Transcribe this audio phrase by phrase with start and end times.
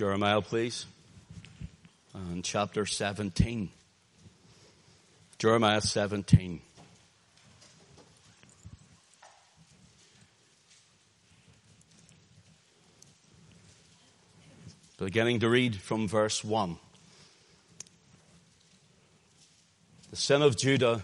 [0.00, 0.86] Jeremiah, please.
[2.14, 3.68] Uh, and chapter 17.
[5.38, 6.62] Jeremiah 17.
[14.96, 16.78] Beginning to read from verse 1.
[20.08, 21.02] The sin of Judah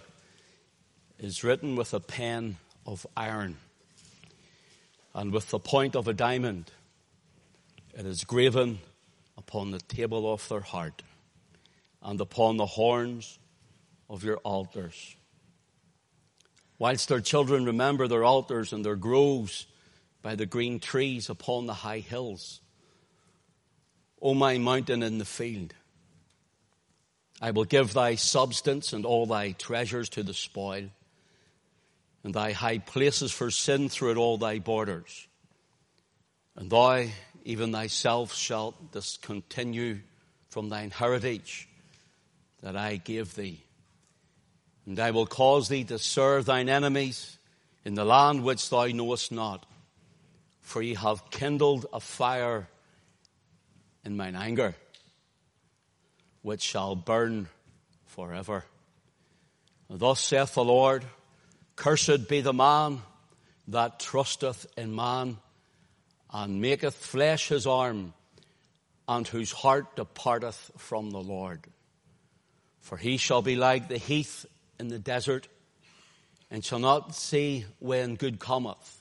[1.19, 2.57] is written with a pen
[2.87, 3.59] of iron
[5.15, 6.71] and with the point of a diamond.
[7.97, 8.81] It is graven
[9.39, 11.03] upon the table of their heart
[12.03, 13.39] and upon the horns
[14.11, 15.17] of your altars.
[16.79, 19.67] Whilst their children remember their altars and their groves
[20.21, 22.61] by the green trees upon the high hills.
[24.21, 25.73] O my mountain in the field,
[27.41, 30.91] I will give thy substance and all thy treasures to the spoil
[32.23, 35.29] and thy high places for sin throughout all thy borders.
[36.57, 37.07] And thou,
[37.47, 40.01] even thyself, shalt discontinue
[40.49, 41.69] from thine heritage
[42.61, 43.63] that I gave thee.
[44.85, 47.39] And I will cause thee to serve thine enemies
[47.85, 49.65] in the land which thou knowest not.
[50.61, 52.67] For ye have kindled a fire
[54.05, 54.75] in mine anger,
[56.43, 57.47] which shall burn
[58.07, 58.65] forever.
[59.89, 61.05] Thus saith the Lord,
[61.77, 63.03] Cursed be the man
[63.69, 65.39] that trusteth in man
[66.33, 68.13] and maketh flesh his arm
[69.09, 71.67] and whose heart departeth from the Lord.
[72.81, 74.47] For he shall be like the heath
[74.79, 75.49] in the desert
[76.51, 79.01] and shall not see when good cometh,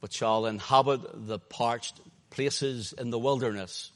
[0.00, 3.92] but shall inhabit the parched places in the wilderness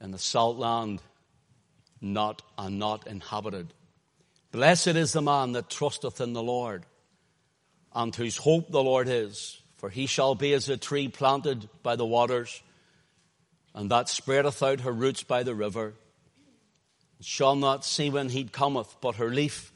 [0.00, 1.00] and the salt land
[2.00, 3.72] not and not inhabited.
[4.52, 6.84] Blessed is the man that trusteth in the Lord,
[7.94, 9.60] and whose hope the Lord is.
[9.76, 12.62] For he shall be as a tree planted by the waters,
[13.74, 15.94] and that spreadeth out her roots by the river.
[17.18, 19.72] and shall not see when heat cometh, but her leaf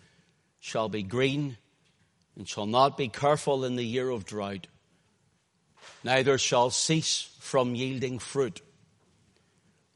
[0.60, 1.56] shall be green,
[2.36, 4.66] and shall not be careful in the year of drought.
[6.04, 8.62] Neither shall cease from yielding fruit.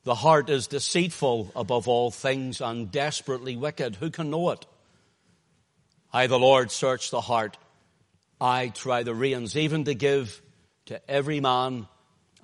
[0.05, 3.97] The heart is deceitful above all things and desperately wicked.
[3.97, 4.67] Who can know it?
[6.13, 7.57] I, the Lord, search the heart.
[8.43, 10.43] I try the reins, even to give
[10.87, 11.87] to every man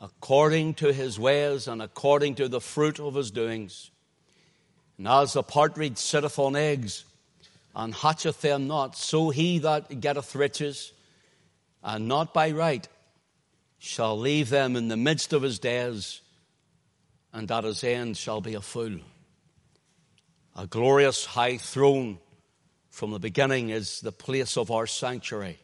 [0.01, 3.91] according to his ways and according to the fruit of his doings.
[4.97, 7.05] And as the partridge sitteth on eggs
[7.75, 10.93] and hatcheth them not, so he that getteth riches
[11.83, 12.87] and not by right
[13.81, 16.21] shall leave them in the midst of his days,
[17.33, 19.01] and at his end shall be a fool.
[20.55, 22.19] A glorious high throne
[22.89, 25.59] from the beginning is the place of our sanctuary.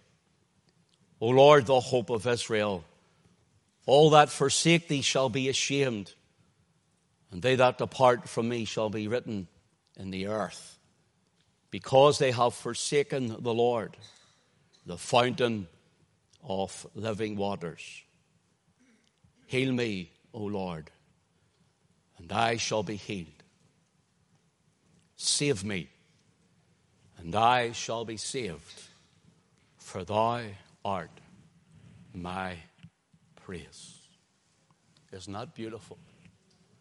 [1.20, 2.84] O Lord, the hope of Israel,
[3.86, 6.14] all that forsake thee shall be ashamed,
[7.30, 9.48] and they that depart from me shall be written
[9.96, 10.78] in the earth,
[11.70, 13.96] because they have forsaken the Lord,
[14.86, 15.68] the fountain
[16.42, 18.02] of living waters.
[19.46, 20.90] Heal me, O Lord,
[22.18, 23.28] and I shall be healed.
[25.16, 25.88] Save me
[27.24, 28.82] and I shall be saved,
[29.78, 30.42] for thou
[30.84, 31.10] art
[32.12, 32.56] my
[33.44, 33.98] praise.
[35.12, 35.98] Isn't that beautiful?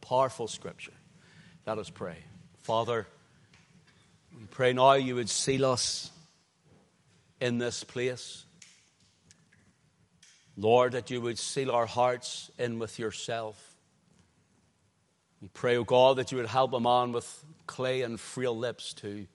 [0.02, 0.94] Powerful scripture.
[1.66, 2.18] Let us pray.
[2.62, 3.08] Father,
[4.38, 6.12] we pray now you would seal us
[7.40, 8.46] in this place.
[10.56, 13.76] Lord, that you would seal our hearts in with yourself.
[15.42, 18.56] We pray, O oh God, that you would help a man with clay and frail
[18.58, 19.26] lips to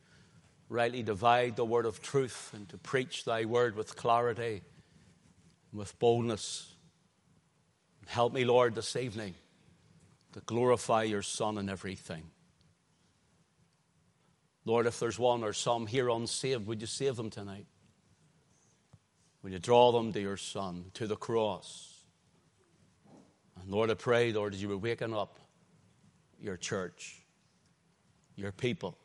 [0.69, 4.62] rightly divide the word of truth and to preach thy word with clarity
[5.71, 6.75] and with boldness.
[8.06, 9.34] Help me, Lord, this evening
[10.33, 12.25] to glorify your Son in everything.
[14.65, 17.67] Lord, if there's one or some here unsaved, would you save them tonight?
[19.43, 22.03] Would you draw them to your Son, to the cross?
[23.61, 25.39] And Lord, I pray, Lord, that you would waken up
[26.39, 27.22] your church,
[28.37, 28.98] your people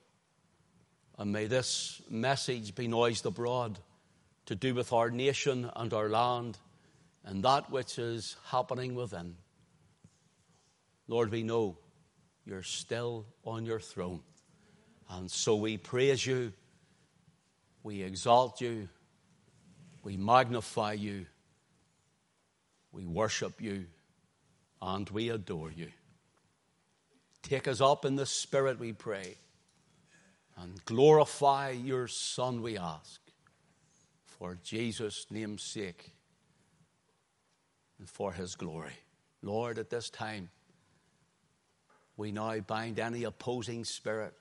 [1.18, 3.80] and may this message be noised abroad
[4.46, 6.58] to do with our nation and our land
[7.24, 9.36] and that which is happening within.
[11.08, 11.78] Lord, we know
[12.46, 14.22] you're still on your throne.
[15.10, 16.52] And so we praise you,
[17.84, 18.90] we exalt you,
[20.02, 21.26] we magnify you,
[22.92, 23.86] we worship you,
[24.82, 25.90] and we adore you.
[27.44, 29.36] Take us up in the Spirit, we pray
[30.58, 33.20] and glorify your Son, we ask,
[34.26, 36.12] for Jesus' name's sake
[38.00, 38.94] and for his glory.
[39.42, 40.50] Lord, at this time,
[42.16, 44.34] we now bind any opposing spirit,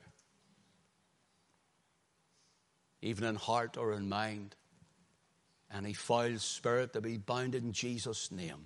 [3.01, 4.55] even in heart or in mind,
[5.73, 8.63] any foul spirit to be bound in Jesus' name,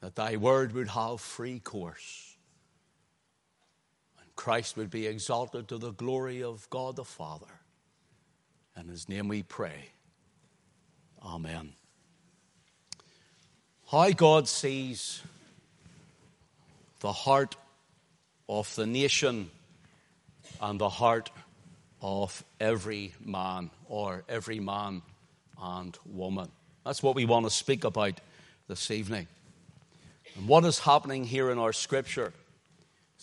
[0.00, 2.33] that thy word would have free course,
[4.36, 7.46] Christ would be exalted to the glory of God the Father.
[8.76, 9.90] In his name we pray.
[11.22, 11.72] Amen.
[13.90, 15.22] How God sees
[17.00, 17.56] the heart
[18.48, 19.50] of the nation
[20.60, 21.30] and the heart
[22.00, 25.02] of every man or every man
[25.60, 26.50] and woman.
[26.84, 28.20] That's what we want to speak about
[28.68, 29.26] this evening.
[30.36, 32.32] And what is happening here in our scripture?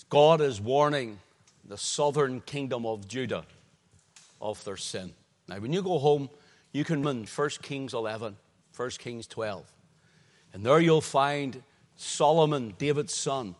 [0.09, 1.19] God is warning
[1.65, 3.45] the southern kingdom of Judah
[4.41, 5.13] of their sin.
[5.47, 6.29] Now, when you go home,
[6.71, 8.35] you can read 1 Kings 11,
[8.75, 9.65] 1 Kings 12.
[10.53, 11.63] And there you'll find
[11.95, 13.55] Solomon, David's son,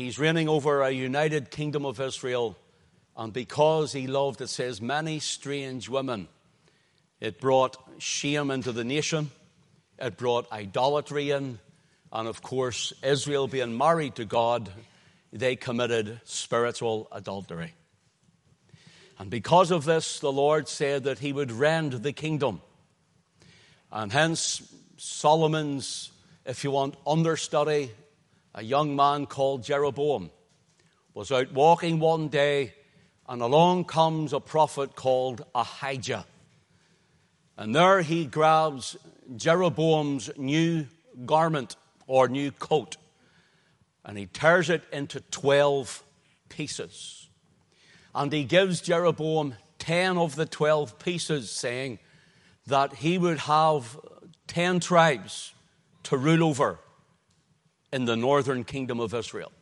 [0.00, 2.56] He's reigning over a united kingdom of Israel.
[3.16, 6.28] And because he loved, it says, many strange women,
[7.20, 9.30] it brought shame into the nation.
[9.98, 11.58] It brought idolatry in.
[12.12, 14.70] And of course, Israel being married to God,
[15.32, 17.74] they committed spiritual adultery.
[19.18, 22.62] And because of this, the Lord said that he would rend the kingdom.
[23.92, 24.62] And hence,
[24.96, 26.10] Solomon's,
[26.46, 27.90] if you want, understudy
[28.54, 30.30] a young man called Jeroboam
[31.14, 32.72] was out walking one day,
[33.28, 36.24] and along comes a prophet called Ahijah.
[37.56, 38.96] And there he grabs
[39.36, 40.86] Jeroboam's new
[41.26, 41.76] garment
[42.06, 42.96] or new coat,
[44.04, 46.02] and he tears it into 12
[46.48, 47.28] pieces.
[48.14, 51.98] And he gives Jeroboam 10 of the 12 pieces, saying
[52.66, 53.98] that he would have
[54.46, 55.54] 10 tribes
[56.04, 56.78] to rule over
[57.92, 59.52] in the northern kingdom of Israel.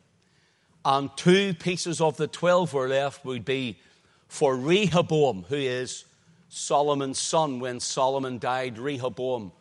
[0.85, 3.79] And two pieces of the twelve were left would be
[4.27, 6.05] for Rehoboam, who is
[6.47, 7.59] Solomon's son.
[7.59, 9.51] When Solomon died, Rehoboam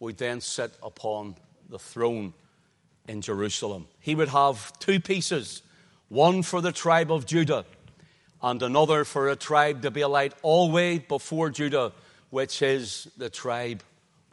[0.00, 1.36] would then sit upon
[1.68, 2.34] the throne
[3.08, 3.86] in Jerusalem.
[4.00, 5.62] He would have two pieces
[6.08, 7.64] one for the tribe of Judah,
[8.42, 11.92] and another for a tribe to be a light all way before Judah,
[12.30, 13.82] which is the tribe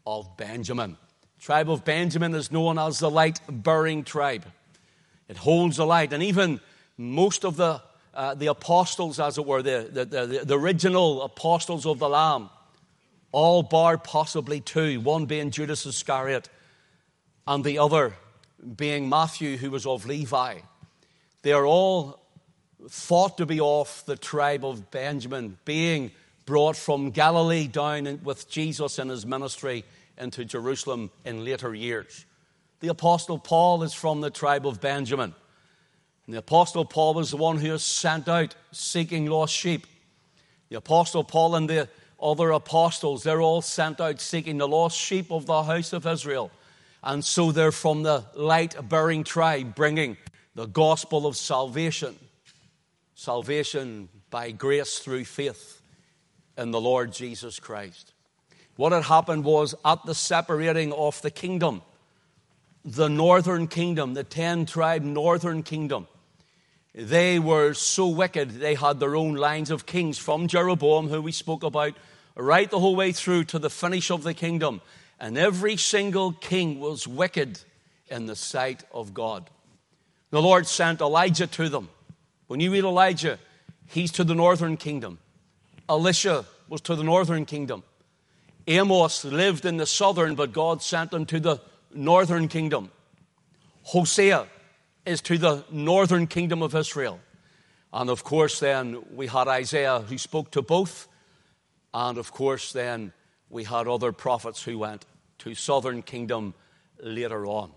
[0.06, 0.98] of Benjamin
[1.42, 4.46] tribe of Benjamin is known as the light bearing tribe.
[5.28, 6.14] It holds the light.
[6.14, 6.62] And even
[6.98, 7.82] most of the,
[8.14, 12.50] uh, the apostles, as it were, the, the, the, the original apostles of the Lamb,
[13.32, 16.48] all bar possibly two, one being Judas Iscariot
[17.48, 18.14] and the other
[18.76, 20.60] being Matthew, who was of Levi.
[21.42, 22.20] They are all
[22.90, 26.12] thought to be of the tribe of Benjamin, being
[26.46, 29.84] brought from Galilee down with Jesus and his ministry
[30.18, 32.26] into Jerusalem in later years.
[32.80, 35.36] The Apostle Paul is from the tribe of Benjamin.
[36.26, 39.86] And the Apostle Paul was the one who was sent out seeking lost sheep.
[40.70, 41.90] The Apostle Paul and the
[42.22, 46.52] other apostles, they're all sent out seeking the lost sheep of the house of Israel.
[47.04, 50.18] And so they're from the light bearing tribe, bringing
[50.56, 52.16] the gospel of salvation.
[53.16, 55.82] Salvation by grace through faith
[56.58, 58.14] in the Lord Jesus Christ.
[58.76, 61.82] What had happened was at the separating of the kingdom,
[62.84, 66.08] the northern kingdom, the 10 tribe northern kingdom,
[66.94, 71.32] they were so wicked, they had their own lines of kings from Jeroboam, who we
[71.32, 71.94] spoke about,
[72.36, 74.82] right the whole way through to the finish of the kingdom.
[75.22, 77.60] And every single king was wicked
[78.10, 79.52] in the sight of God.
[80.32, 81.90] The Lord sent Elijah to them.
[82.48, 83.38] When you read Elijah,
[83.86, 85.20] he's to the northern kingdom.
[85.88, 87.84] Elisha was to the northern kingdom.
[88.66, 91.62] Amos lived in the southern, but God sent him to the
[91.94, 92.90] northern kingdom.
[93.84, 94.48] Hosea
[95.06, 97.20] is to the northern kingdom of Israel.
[97.94, 101.08] And of course, then we had Isaiah who spoke to both.
[101.94, 103.14] And of course, then
[103.52, 105.06] we had other prophets who went
[105.42, 106.54] to southern kingdom
[107.00, 107.72] later on.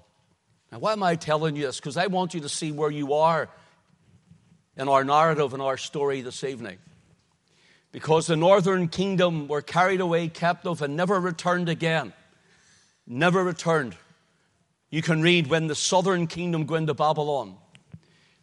[0.73, 1.78] Now, why am I telling you this?
[1.78, 3.49] Because I want you to see where you are
[4.76, 6.78] in our narrative, and our story this evening
[7.94, 12.12] because the northern kingdom were carried away captive and never returned again.
[13.06, 13.97] Never returned.
[14.90, 17.54] You can read when the southern kingdom go into Babylon.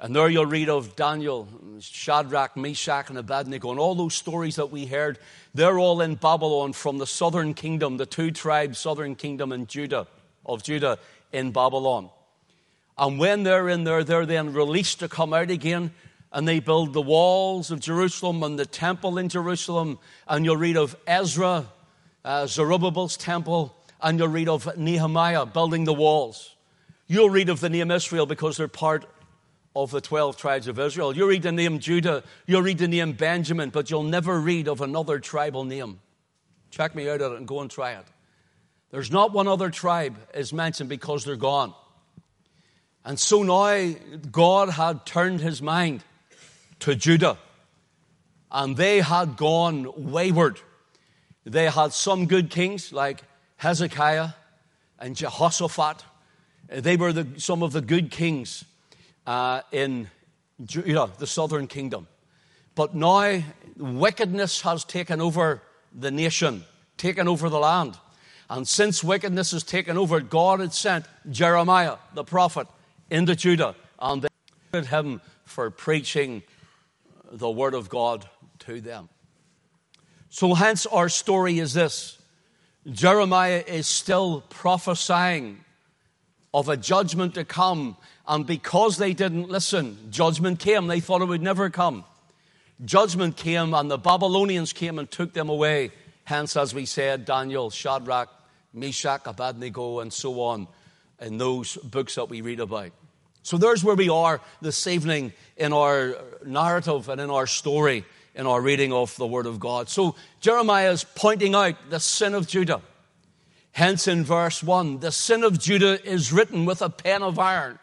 [0.02, 1.48] And there you'll read of Daniel,
[1.80, 5.20] Shadrach, Meshach, and Abednego, and all those stories that we heard.
[5.54, 10.08] They're all in Babylon from the southern kingdom, the two tribes, southern kingdom and Judah,
[10.44, 10.98] of Judah
[11.32, 12.10] in Babylon.
[12.98, 15.92] And when they're in there, they're then released to come out again
[16.34, 20.00] and they build the walls of Jerusalem and the temple in Jerusalem.
[20.28, 21.68] And you'll read of Ezra,
[22.26, 26.56] uh, Zerubbabel's temple, and you'll read of Nehemiah building the walls.
[27.08, 29.06] You'll read of the name Israel because they're part
[29.76, 31.16] of the 12 tribes of Israel.
[31.16, 34.82] You'll read the name Judah, you'll read the name Benjamin, but you'll never read of
[34.82, 36.00] another tribal name.
[36.72, 38.06] Check me out on it and go and try it.
[38.92, 41.74] There's not one other tribe is mentioned because they're gone.
[43.06, 43.96] And so now
[44.32, 46.04] God had turned his mind
[46.80, 47.38] to Judah,
[48.52, 50.60] and they had gone wayward.
[51.46, 53.24] They had some good kings like
[53.58, 54.30] Hezekiah
[55.00, 56.04] and Jehoshaphat.
[56.70, 58.66] They were the, some of the good kings
[59.26, 60.10] uh, in
[60.66, 62.08] Judah, the southern kingdom.
[62.76, 63.42] But now
[63.78, 65.62] wickedness has taken over
[65.94, 66.64] the nation,
[66.98, 67.98] taken over the land.
[68.50, 72.68] And since wickedness has taken over, God had sent Jeremiah, the prophet,
[73.10, 73.76] into Judah.
[74.00, 74.28] And they
[74.72, 76.44] hated him for preaching
[77.32, 78.28] the word of God
[78.60, 79.10] to them.
[80.30, 82.18] So, hence, our story is this
[82.90, 85.64] Jeremiah is still prophesying
[86.54, 87.98] of a judgment to come.
[88.28, 90.88] And because they didn't listen, judgment came.
[90.88, 92.04] They thought it would never come.
[92.84, 95.92] Judgment came, and the Babylonians came and took them away.
[96.24, 98.30] Hence, as we said, Daniel, Shadrach,
[98.74, 100.68] Meshach, Abednego, and so on
[101.20, 102.92] in those books that we read about.
[103.44, 106.16] So there's where we are this evening in our
[106.46, 108.06] narrative and in our story,
[108.36, 109.90] in our reading of the Word of God.
[109.90, 112.82] So Jeremiah is pointing out the sin of Judah.
[113.74, 117.80] Hence, in verse 1, the sin of Judah is written with a pen of iron.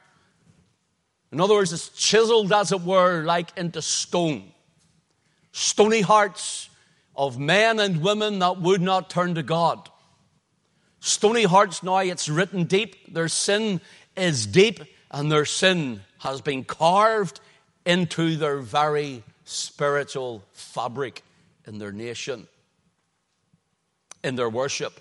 [1.33, 4.53] In other words, it's chiseled, as it were, like into stone.
[5.53, 6.69] Stony hearts
[7.17, 9.89] of men and women that would not turn to God.
[11.01, 13.13] Stony hearts now, it's written deep.
[13.13, 13.81] Their sin
[14.17, 14.81] is deep,
[15.11, 17.41] and their sin has been carved
[17.87, 21.23] into their very spiritual fabric
[21.67, 22.47] in their nation,
[24.23, 25.01] in their worship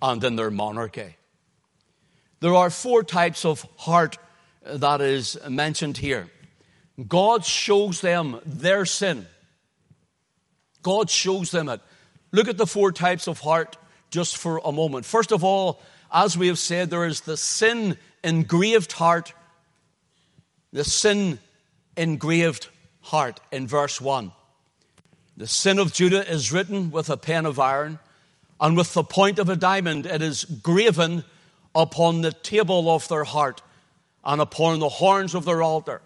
[0.00, 1.16] and in their monarchy.
[2.40, 4.18] There are four types of heart
[4.64, 6.28] that is mentioned here.
[7.06, 9.26] God shows them their sin.
[10.82, 11.80] God shows them it.
[12.32, 13.76] Look at the four types of heart
[14.10, 15.04] just for a moment.
[15.04, 15.80] First of all,
[16.12, 19.32] as we have said, there is the sin engraved heart.
[20.72, 21.38] The sin
[21.96, 22.68] engraved
[23.00, 24.32] heart in verse 1.
[25.36, 27.98] The sin of Judah is written with a pen of iron
[28.60, 31.24] and with the point of a diamond it is graven
[31.74, 33.62] upon the table of their heart
[34.24, 36.02] and upon the horns of their altar.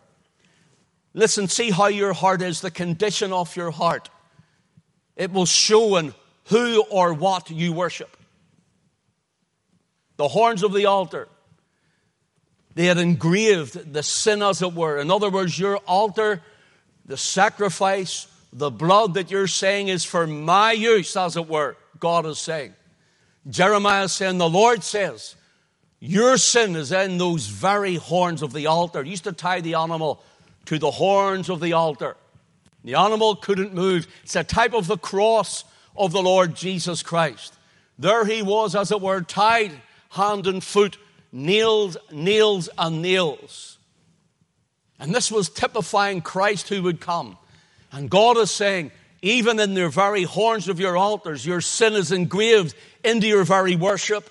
[1.14, 4.10] Listen, see how your heart is, the condition of your heart.
[5.16, 8.16] It will show in who or what you worship.
[10.16, 11.28] The horns of the altar,
[12.74, 14.98] they had engraved the sin, as it were.
[14.98, 16.42] In other words, your altar,
[17.04, 21.76] the sacrifice, the blood that you're saying is for my use, as it were.
[22.02, 22.74] God is saying.
[23.48, 25.36] Jeremiah is saying, The Lord says,
[26.00, 29.04] Your sin is in those very horns of the altar.
[29.04, 30.20] He used to tie the animal
[30.64, 32.16] to the horns of the altar.
[32.82, 34.08] The animal couldn't move.
[34.24, 35.64] It's a type of the cross
[35.96, 37.54] of the Lord Jesus Christ.
[38.00, 39.70] There he was, as it were, tied
[40.08, 40.98] hand and foot,
[41.30, 43.78] nails, nails, and nails.
[44.98, 47.38] And this was typifying Christ who would come.
[47.92, 48.90] And God is saying,
[49.22, 52.74] even in the very horns of your altars, your sin is engraved
[53.04, 54.28] into your very worship,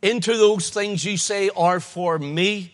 [0.00, 2.72] into those things you say are for me,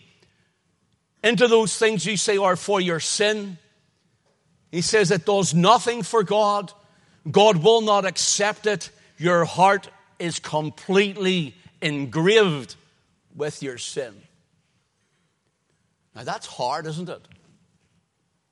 [1.23, 3.57] into those things you say are for your sin.
[4.71, 6.71] He says it does nothing for God.
[7.29, 8.91] God will not accept it.
[9.17, 12.75] Your heart is completely engraved
[13.35, 14.13] with your sin.
[16.15, 17.27] Now that's hard, isn't it?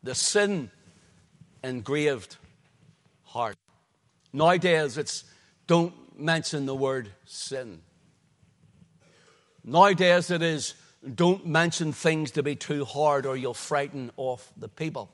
[0.01, 0.71] The sin
[1.63, 2.37] engraved
[3.39, 3.57] heart.
[4.33, 5.23] Nowadays, it's
[5.65, 7.81] don't mention the word sin.
[9.63, 10.73] Nowadays, it is
[11.15, 15.09] don't mention things to be too hard or you'll frighten off the people.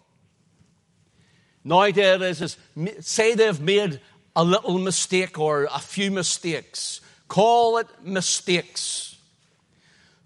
[1.63, 2.57] Nowadays, is
[3.01, 4.01] say they've made
[4.35, 7.01] a little mistake or a few mistakes.
[7.27, 9.17] Call it mistakes.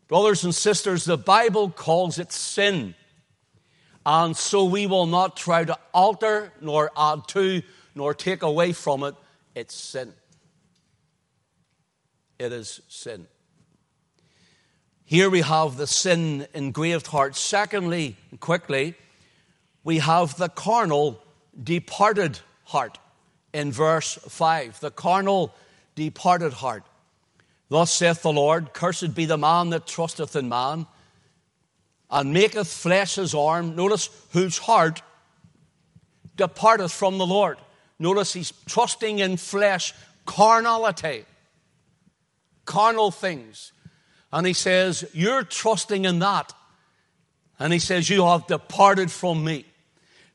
[0.08, 2.96] Brothers and sisters, the Bible calls it sin.
[4.06, 7.62] And so we will not try to alter nor add to
[8.00, 9.14] nor take away from it,
[9.54, 10.14] it's sin.
[12.40, 13.28] It is sin.
[15.04, 17.36] Here we have the sin engraved heart.
[17.36, 18.96] Secondly, quickly,
[19.84, 21.22] we have the carnal
[21.62, 22.98] departed heart
[23.54, 24.80] in verse 5.
[24.80, 25.54] The carnal
[25.96, 26.84] departed heart.
[27.68, 30.88] Thus saith the Lord, Cursed be the man that trusteth in man,
[32.10, 33.76] and maketh flesh his arm.
[33.76, 35.02] Notice, whose heart
[36.38, 37.58] departeth from the Lord.
[38.00, 39.94] Notice he's trusting in flesh
[40.26, 41.26] carnality.
[42.66, 43.74] carnal things.
[44.32, 46.54] And he says, You're trusting in that.
[47.58, 49.66] And he says, You have departed from me.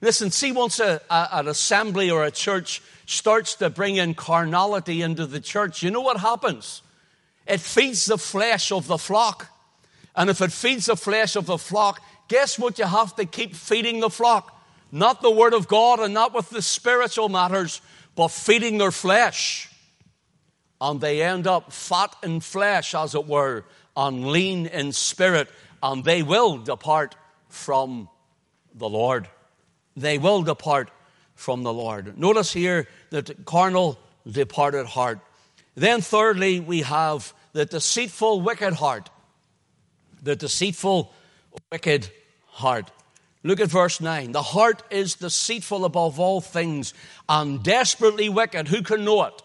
[0.01, 5.01] Listen, see, once a, a, an assembly or a church starts to bring in carnality
[5.01, 6.83] into the church, you know what happens?
[7.47, 9.49] It feeds the flesh of the flock.
[10.17, 13.55] And if it feeds the flesh of the flock, guess what you have to keep
[13.55, 14.51] feeding the flock?
[14.95, 17.81] Not the Word of God and not with the spiritual matters,
[18.15, 19.69] but feeding their flesh.
[20.81, 23.65] And they end up fat in flesh, as it were,
[23.97, 25.49] and lean in spirit,
[25.83, 27.17] and they will depart
[27.49, 28.09] from
[28.73, 29.29] the Lord.
[29.97, 30.93] They will depart
[31.35, 32.17] from the Lord.
[32.17, 33.99] Notice here that carnal,
[34.31, 35.19] departed heart.
[35.75, 39.11] Then, thirdly, we have the deceitful, wicked heart.
[40.23, 41.13] The deceitful,
[41.73, 42.11] wicked
[42.47, 42.93] heart.
[43.47, 44.33] Look at verse 9.
[44.33, 46.95] The heart is deceitful above all things
[47.29, 48.69] and desperately wicked.
[48.69, 49.43] Who can know it?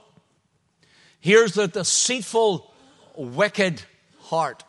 [1.19, 2.73] Here's the deceitful,
[3.17, 3.81] wicked
[4.21, 4.63] heart.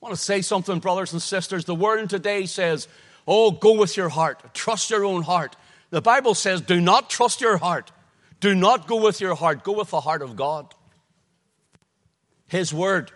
[0.00, 1.64] I want to say something, brothers and sisters.
[1.64, 2.86] The word today says,
[3.26, 4.54] Oh, go with your heart.
[4.54, 5.56] Trust your own heart.
[5.90, 7.90] The Bible says, Do not trust your heart.
[8.38, 9.64] Do not go with your heart.
[9.64, 10.72] Go with the heart of God.
[12.46, 13.10] His word.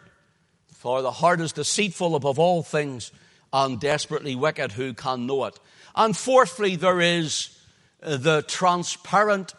[0.73, 3.12] For the heart is deceitful above all things
[3.54, 4.73] and desperately wicked.
[4.73, 5.61] Who can know it?
[5.94, 7.56] And fourthly, there is
[8.00, 9.54] the transparent,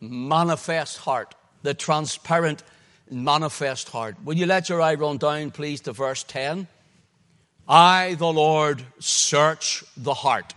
[0.00, 1.36] manifest heart.
[1.62, 2.64] The transparent,
[3.08, 4.16] manifest heart.
[4.24, 6.66] Will you let your eye run down, please, to verse 10?
[7.68, 10.52] I, the Lord, search the heart.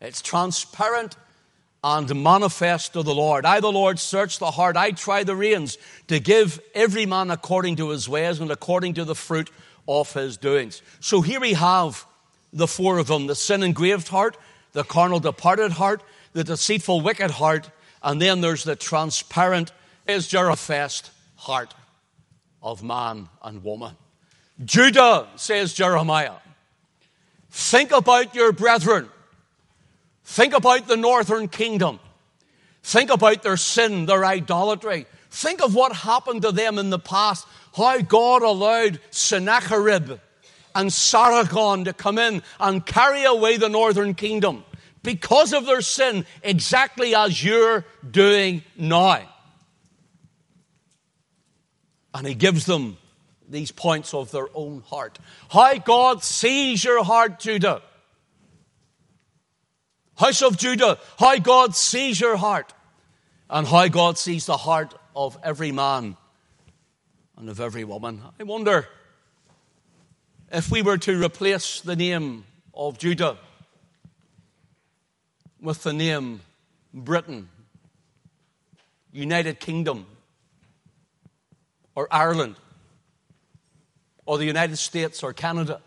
[0.00, 1.16] It's transparent
[1.84, 3.44] and manifest to the Lord.
[3.44, 4.78] I, the Lord, search the heart.
[4.78, 5.76] I try the reins
[6.06, 9.50] to give every man according to his ways and according to the fruit
[9.88, 10.82] of his doings.
[11.00, 12.06] So here we have
[12.52, 14.36] the four of them the sin engraved heart,
[14.72, 16.02] the carnal departed heart,
[16.34, 17.70] the deceitful wicked heart,
[18.02, 19.72] and then there's the transparent
[20.06, 21.74] is Jerophest heart
[22.62, 23.96] of man and woman.
[24.64, 26.34] Judah, says Jeremiah,
[27.50, 29.08] think about your brethren.
[30.24, 32.00] Think about the northern kingdom.
[32.82, 35.06] Think about their sin, their idolatry.
[35.30, 37.46] Think of what happened to them in the past,
[37.78, 40.18] how God allowed Sennacherib
[40.74, 44.64] and Sargon to come in and carry away the northern kingdom
[45.02, 49.22] because of their sin, exactly as you're doing now.
[52.12, 52.98] And he gives them
[53.48, 55.18] these points of their own heart.
[55.48, 57.80] How God sees your heart, Judah.
[60.16, 62.74] House of Judah, how God sees your heart.
[63.48, 66.16] And how God sees the heart of every man
[67.38, 68.20] and of every woman.
[68.38, 68.88] I wonder
[70.50, 73.38] if we were to replace the name of Judah
[75.60, 76.40] with the name
[76.92, 77.48] Britain,
[79.12, 80.06] United Kingdom,
[81.94, 82.56] or Ireland
[84.26, 85.80] or the United States or Canada.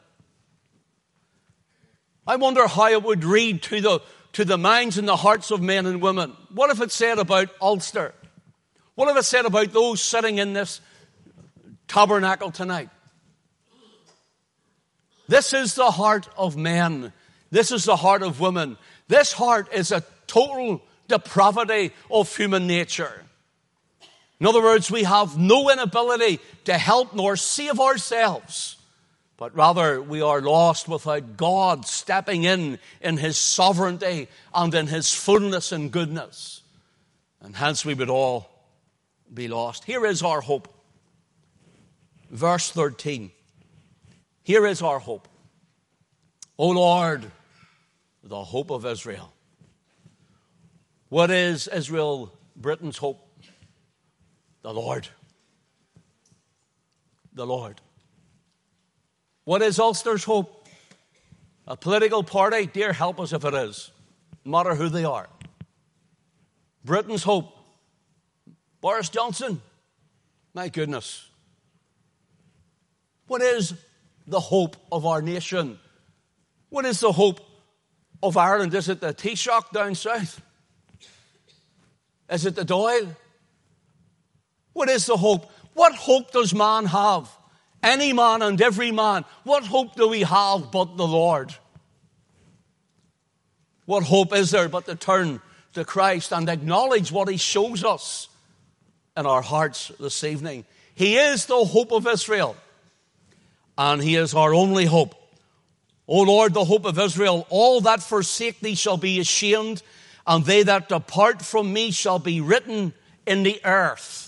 [2.25, 3.99] I wonder how it would read to the,
[4.33, 6.31] to the minds and the hearts of men and women.
[6.53, 8.13] What if it said about Ulster?
[8.95, 10.79] What if it said about those sitting in this
[11.91, 12.89] tabernacle tonight?
[15.27, 17.11] This is the heart of men.
[17.51, 18.77] This is the heart of women.
[19.07, 23.23] This heart is a total depravity of human nature.
[24.39, 28.77] In other words, we have no inability to help nor save ourselves,
[29.37, 35.13] but rather we are lost without God stepping in in His sovereignty and in His
[35.13, 36.61] fullness and goodness.
[37.41, 38.49] And hence we would all
[39.33, 39.83] be lost.
[39.83, 40.69] Here is our hope.
[42.31, 43.29] Verse 13.
[44.41, 45.27] Here is our hope.
[46.57, 47.29] O Lord,
[48.23, 49.33] the hope of Israel.
[51.09, 53.19] What is Israel, Britain's hope?
[54.61, 55.09] The Lord.
[57.33, 57.81] The Lord.
[59.43, 60.67] What is Ulster's hope?
[61.67, 62.65] A political party?
[62.65, 63.91] Dear, help us if it is,
[64.45, 65.27] no matter who they are.
[66.85, 67.57] Britain's hope.
[68.79, 69.61] Boris Johnson?
[70.53, 71.30] My goodness.
[73.31, 73.73] What is
[74.27, 75.79] the hope of our nation?
[76.67, 77.39] What is the hope
[78.21, 78.73] of Ireland?
[78.73, 80.41] Is it the Taoiseach down south?
[82.29, 83.15] Is it the Dáil?
[84.73, 85.49] What is the hope?
[85.75, 87.29] What hope does man have?
[87.81, 89.23] Any man and every man.
[89.45, 91.55] What hope do we have but the Lord?
[93.85, 95.39] What hope is there but to turn
[95.71, 98.27] to Christ and acknowledge what He shows us
[99.15, 100.65] in our hearts this evening?
[100.93, 102.57] He is the hope of Israel,
[103.81, 105.15] and He is our only hope.
[106.07, 109.81] O Lord, the hope of Israel, all that forsake Thee shall be ashamed,
[110.27, 112.93] and they that depart from me shall be written
[113.25, 114.27] in the earth.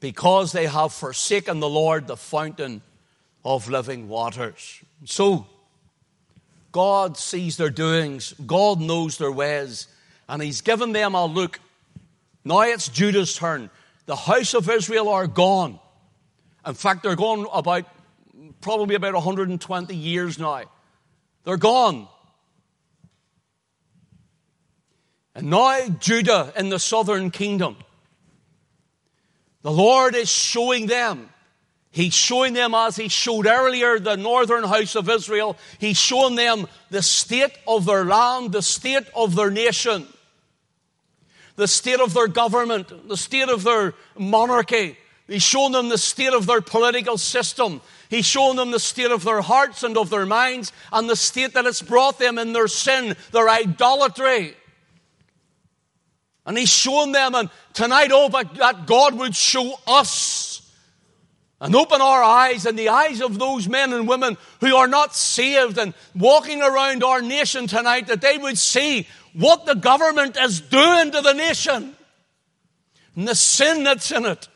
[0.00, 2.82] because they have forsaken the Lord, the fountain
[3.44, 4.80] of living waters.
[5.04, 5.46] So,
[6.72, 9.86] God sees their doings, God knows their ways,
[10.28, 11.60] and He's given them a look.
[12.44, 13.70] Now it's Judah's turn.
[14.06, 15.78] The house of Israel are gone.
[16.66, 17.84] In fact, they're gone about
[18.60, 20.62] probably about 120 years now.
[21.44, 22.08] They're gone.
[25.34, 27.76] And now Judah in the southern kingdom.
[29.62, 31.28] The Lord is showing them.
[31.90, 35.58] He's showing them as he showed earlier the northern house of Israel.
[35.78, 40.06] He's showing them the state of their land, the state of their nation,
[41.56, 44.96] the state of their government, the state of their monarchy.
[45.28, 47.80] He's shown them the state of their political system.
[48.08, 51.54] He's shown them the state of their hearts and of their minds and the state
[51.54, 54.54] that it's brought them in their sin, their idolatry.
[56.44, 60.70] And he's shown them, and tonight, oh, but that God would show us
[61.60, 65.14] and open our eyes and the eyes of those men and women who are not
[65.14, 70.60] saved and walking around our nation tonight, that they would see what the government is
[70.60, 71.94] doing to the nation
[73.14, 74.48] and the sin that's in it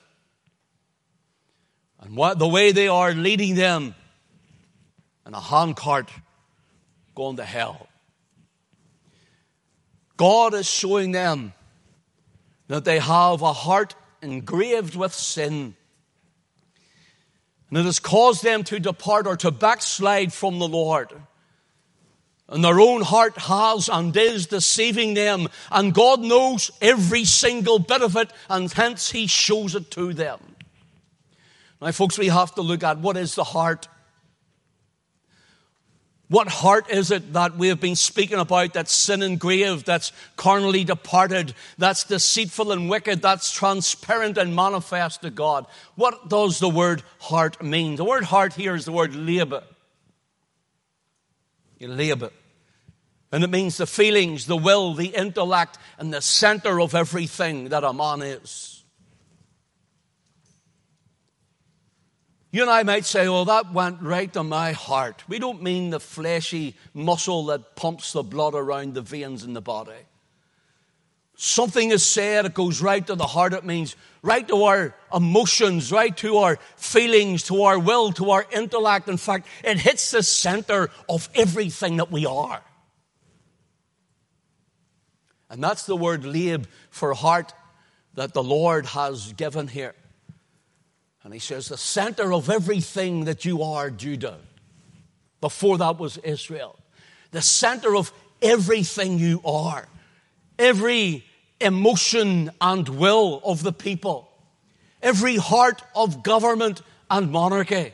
[2.07, 3.95] and what the way they are leading them
[5.27, 6.09] in a handcart
[7.17, 7.89] going to hell.
[10.17, 11.53] God is showing them
[12.69, 15.75] that they have a heart engraved with sin.
[17.71, 21.13] And it has caused them to depart or to backslide from the Lord.
[22.49, 25.49] And their own heart has and is deceiving them.
[25.73, 30.56] And God knows every single bit of it, and hence He shows it to them.
[31.81, 33.89] Now, folks, we have to look at what is the heart
[36.29, 40.83] what heart is it that we have been speaking about that's sin engraved, that's carnally
[40.83, 45.67] departed, that's deceitful and wicked, that's transparent and manifest to God?
[45.95, 47.95] What does the word heart mean?
[47.95, 49.63] The word heart here is the word labor.
[51.79, 52.31] Labor.
[53.31, 57.85] And it means the feelings, the will, the intellect, and the center of everything that
[57.85, 58.76] a man is.
[62.53, 65.25] You and I might say, oh, that went right to my heart.
[65.29, 69.61] We don't mean the fleshy muscle that pumps the blood around the veins in the
[69.61, 69.93] body.
[71.39, 73.53] Something is said, it goes right to the heart.
[73.53, 78.47] It means right to our emotions, right to our feelings, to our will, to our
[78.51, 79.09] intellect.
[79.09, 82.63] In fact, it hits the center of everything that we are.
[85.51, 87.53] And that's the word lab for heart
[88.15, 89.95] that the Lord has given here.
[91.27, 94.39] And he says, the center of everything that you are, Judah.
[95.41, 96.79] Before that was Israel.
[97.33, 99.89] The center of everything you are.
[100.57, 101.25] Every
[101.61, 104.31] emotion and will of the people.
[105.03, 107.93] Every heart of government and monarchy.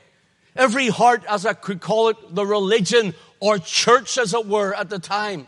[0.54, 4.90] Every heart, as I could call it, the religion or church, as it were, at
[4.90, 5.46] the time.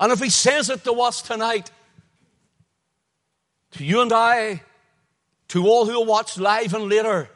[0.00, 1.70] And if he says it to us tonight,
[3.70, 4.62] to you and I,
[5.50, 7.28] to all who will watch live and later.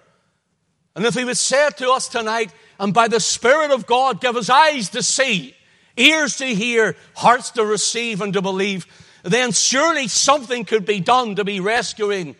[0.94, 4.20] And if he would say it to us tonight, and by the Spirit of God
[4.20, 5.54] give us eyes to see,
[5.96, 8.86] ears to hear, hearts to receive and to believe,
[9.24, 12.36] then surely something could be done to be rescuing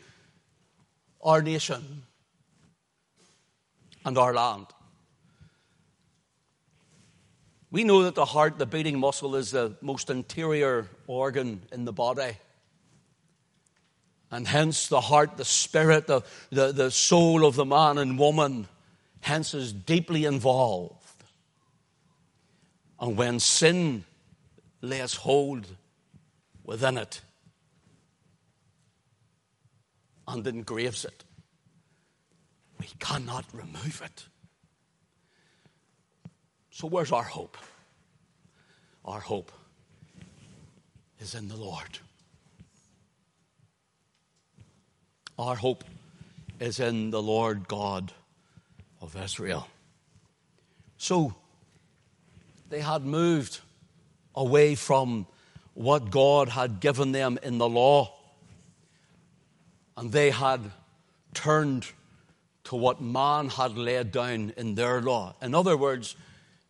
[1.21, 2.05] our nation
[4.05, 4.67] and our land.
[7.73, 11.93] We know that the heart, the beating muscle, is the most interior organ in the
[11.93, 12.37] body.
[14.35, 18.67] And hence the heart, the spirit, the, the, the soul of the man and woman,
[19.21, 21.23] hence is deeply involved.
[22.99, 24.05] And when sin
[24.81, 25.69] lays hold
[26.65, 27.21] within it
[30.27, 31.23] and engraves it,
[32.81, 34.25] we cannot remove it.
[36.71, 37.57] So, where's our hope?
[39.05, 39.53] Our hope
[41.21, 42.01] is in the Lord.
[45.39, 45.85] Our hope
[46.61, 48.13] is in the Lord God
[49.01, 49.67] of Israel.
[50.97, 51.35] So
[52.71, 53.61] they had moved
[54.35, 55.27] away from
[55.75, 58.15] what God had given them in the law,
[59.97, 60.61] and they had
[61.35, 61.87] turned
[62.65, 65.35] to what man had laid down in their law.
[65.43, 66.17] In other words,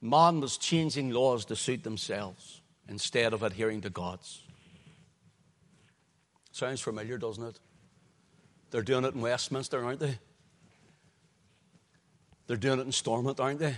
[0.00, 4.40] man was changing laws to suit themselves instead of adhering to God's.
[6.50, 7.60] Sounds familiar, doesn't it?
[8.74, 10.18] They're doing it in Westminster, aren't they?
[12.48, 13.76] They're doing it in Stormont, aren't they?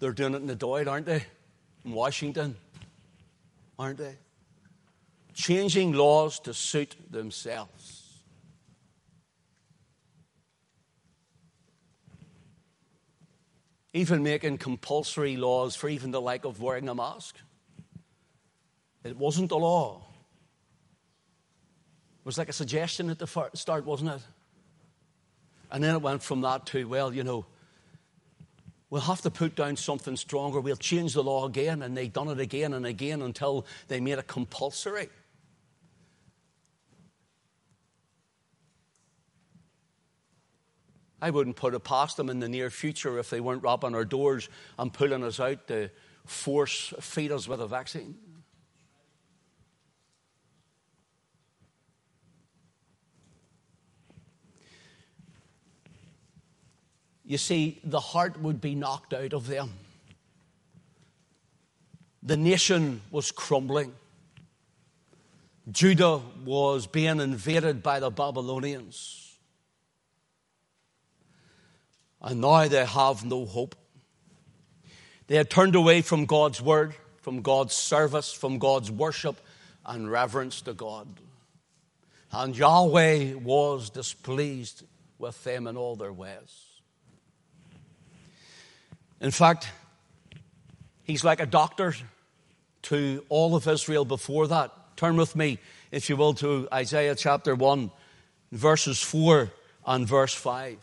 [0.00, 1.24] They're doing it in the Dáil, aren't they?
[1.84, 2.56] In Washington,
[3.78, 4.16] aren't they?
[5.32, 8.24] Changing laws to suit themselves.
[13.92, 17.36] Even making compulsory laws for even the like of wearing a mask.
[19.04, 20.02] It wasn't a law.
[22.24, 24.20] Was like a suggestion at the start, wasn't it?
[25.70, 27.46] And then it went from that to, well, you know,
[28.90, 30.60] we'll have to put down something stronger.
[30.60, 31.82] We'll change the law again.
[31.82, 35.08] And they've done it again and again until they made it compulsory.
[41.22, 44.04] I wouldn't put it past them in the near future if they weren't rapping our
[44.04, 45.88] doors and pulling us out to
[46.26, 48.16] force feed us with a vaccine.
[57.24, 59.72] You see, the heart would be knocked out of them.
[62.22, 63.94] The nation was crumbling.
[65.70, 69.36] Judah was being invaded by the Babylonians.
[72.20, 73.74] And now they have no hope.
[75.26, 79.36] They had turned away from God's word, from God's service, from God's worship
[79.86, 81.08] and reverence to God.
[82.32, 84.84] And Yahweh was displeased
[85.18, 86.71] with them in all their ways.
[89.22, 89.68] In fact,
[91.04, 91.94] he's like a doctor
[92.82, 94.72] to all of Israel before that.
[94.96, 95.60] Turn with me,
[95.92, 97.92] if you will, to Isaiah chapter 1,
[98.50, 99.48] verses 4
[99.86, 100.76] and verse 5.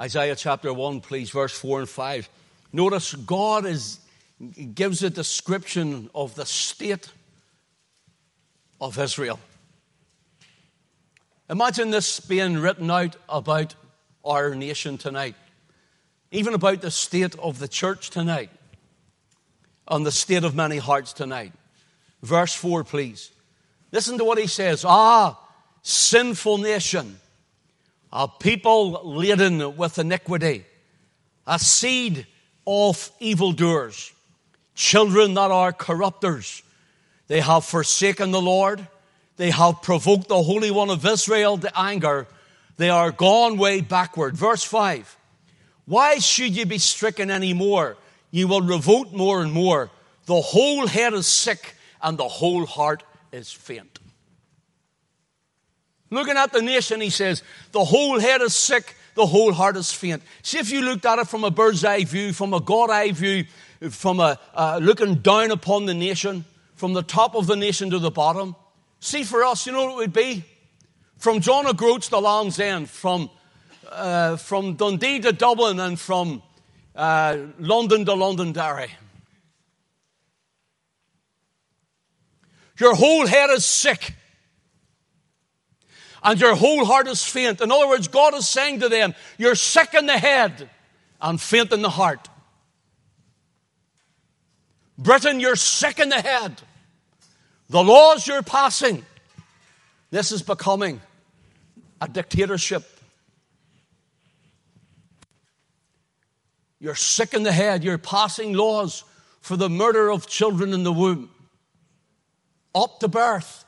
[0.00, 2.28] Isaiah chapter 1, please, verse 4 and 5.
[2.72, 3.98] Notice God is,
[4.76, 7.10] gives a description of the state
[8.82, 9.38] of Israel.
[11.48, 13.76] Imagine this being written out about
[14.24, 15.36] our nation tonight,
[16.32, 18.50] even about the state of the church tonight,
[19.86, 21.52] on the state of many hearts tonight.
[22.22, 23.30] Verse 4, please.
[23.92, 25.38] Listen to what he says Ah,
[25.82, 27.18] sinful nation
[28.12, 30.66] a people laden with iniquity,
[31.46, 32.26] a seed
[32.66, 34.12] of evildoers,
[34.74, 36.62] children that are corrupters.
[37.28, 38.86] They have forsaken the Lord.
[39.36, 42.26] They have provoked the Holy One of Israel to anger.
[42.76, 44.36] They are gone way backward.
[44.36, 45.16] Verse 5.
[45.86, 47.96] Why should ye be stricken any more?
[48.30, 49.90] Ye will revolt more and more.
[50.26, 53.98] The whole head is sick and the whole heart is faint.
[56.10, 59.90] Looking at the nation, he says, the whole head is sick, the whole heart is
[59.92, 60.22] faint.
[60.42, 63.12] See, if you looked at it from a bird's eye view, from a God eye
[63.12, 63.44] view,
[63.90, 67.98] from a uh, looking down upon the nation, from the top of the nation to
[67.98, 68.56] the bottom,
[69.00, 70.44] see for us, you know what it would be?
[71.18, 73.30] From John O'Groats to Land's End, from,
[73.90, 76.42] uh, from Dundee to Dublin, and from
[76.94, 78.90] uh, London to Londonderry.
[82.78, 84.14] Your whole head is sick
[86.22, 87.60] and your whole heart is faint.
[87.60, 90.70] In other words, God is saying to them, You're sick in the head
[91.20, 92.28] and faint in the heart.
[94.98, 96.60] Britain, you're sick in the head.
[97.68, 99.04] The laws you're passing,
[100.10, 101.00] this is becoming
[102.00, 102.84] a dictatorship.
[106.78, 107.84] You're sick in the head.
[107.84, 109.04] You're passing laws
[109.40, 111.30] for the murder of children in the womb,
[112.74, 113.64] up to birth.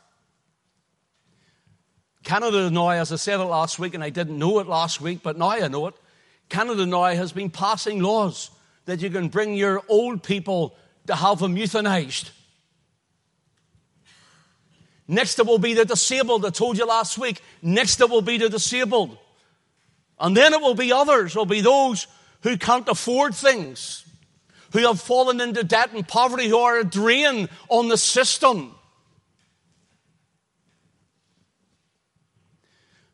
[2.24, 5.20] Canada now, as I said it last week, and I didn't know it last week,
[5.22, 5.94] but now I know it.
[6.48, 8.50] Canada now has been passing laws
[8.86, 12.30] that you can bring your old people to have them euthanized.
[15.06, 16.46] Next, it will be the disabled.
[16.46, 17.42] I told you last week.
[17.60, 19.18] Next, it will be the disabled.
[20.18, 21.34] And then it will be others.
[21.34, 22.06] It will be those
[22.42, 24.04] who can't afford things,
[24.72, 28.74] who have fallen into debt and poverty, who are a drain on the system.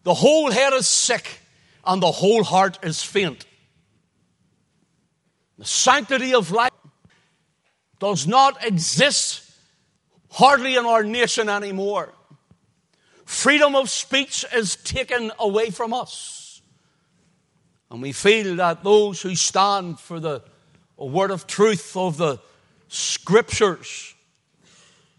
[0.03, 1.41] The whole head is sick
[1.85, 3.45] and the whole heart is faint.
[5.59, 6.73] The sanctity of life
[8.01, 9.49] does not exist
[10.31, 12.13] hardly in our nation anymore.
[13.25, 16.61] Freedom of speech is taken away from us.
[17.91, 20.43] And we feel that those who stand for the
[20.97, 22.41] word of truth of the
[22.89, 24.15] scriptures,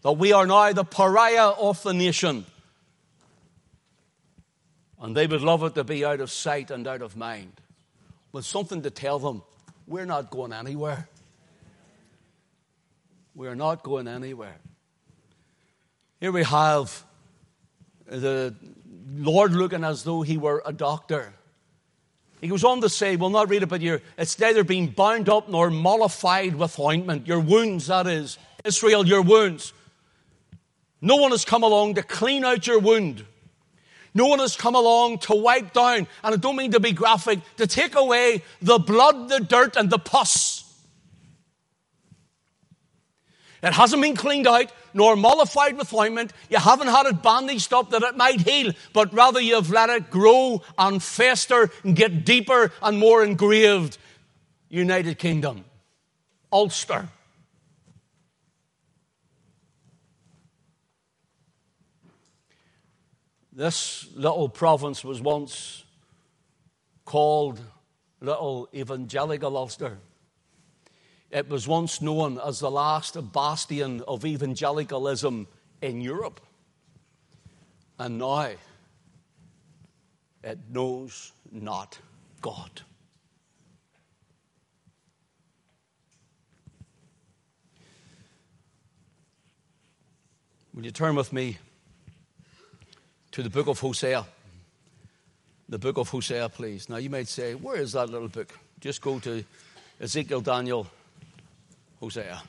[0.01, 2.45] that we are now the pariah of the nation
[5.01, 7.59] and they would love it to be out of sight and out of mind.
[8.31, 9.41] With something to tell them,
[9.87, 11.09] we're not going anywhere.
[13.33, 14.57] We're not going anywhere.
[16.19, 17.03] Here we have
[18.05, 18.53] the
[19.13, 21.33] Lord looking as though he were a doctor.
[22.41, 25.47] He goes on to say, we'll not read it, but it's neither being bound up
[25.47, 27.27] nor mollified with ointment.
[27.27, 28.37] Your wounds, that is.
[28.65, 29.73] Israel, your wounds.
[31.01, 33.25] No one has come along to clean out your wound.
[34.13, 37.39] No one has come along to wipe down, and I don't mean to be graphic,
[37.57, 40.60] to take away the blood, the dirt, and the pus.
[43.63, 46.33] It hasn't been cleaned out nor mollified with ointment.
[46.49, 50.09] You haven't had it bandaged up that it might heal, but rather you've let it
[50.09, 53.97] grow and fester and get deeper and more engraved.
[54.69, 55.65] United Kingdom.
[56.51, 57.07] Ulster.
[63.53, 65.83] This little province was once
[67.05, 67.59] called
[68.21, 69.99] Little Evangelical Ulster.
[71.31, 75.47] It was once known as the last bastion of evangelicalism
[75.81, 76.41] in Europe.
[77.97, 78.49] And now
[80.43, 81.99] it knows not
[82.41, 82.81] God.
[90.73, 91.57] Will you turn with me
[93.31, 94.25] to the book of Hosea?
[95.69, 96.89] The book of Hosea, please.
[96.89, 98.57] Now, you might say, where is that little book?
[98.79, 99.43] Just go to
[100.01, 100.87] Ezekiel, Daniel,
[102.01, 102.41] Hosea.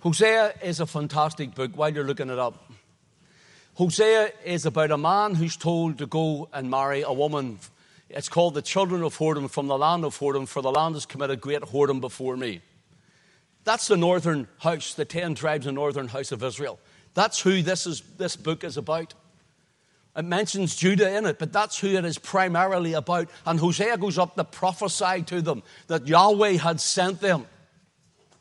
[0.00, 2.72] Hosea is a fantastic book while you're looking it up.
[3.74, 7.58] Hosea is about a man who's told to go and marry a woman.
[8.08, 11.04] It's called the children of whoredom from the land of whoredom, for the land has
[11.04, 12.62] committed great whoredom before me.
[13.64, 16.78] That's the northern house, the ten tribes of the northern house of Israel.
[17.12, 19.12] That's who this, is, this book is about.
[20.16, 23.28] It mentions Judah in it, but that's who it is primarily about.
[23.44, 27.46] And Hosea goes up to prophesy to them that Yahweh had sent them,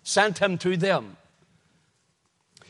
[0.03, 1.17] sent him to them.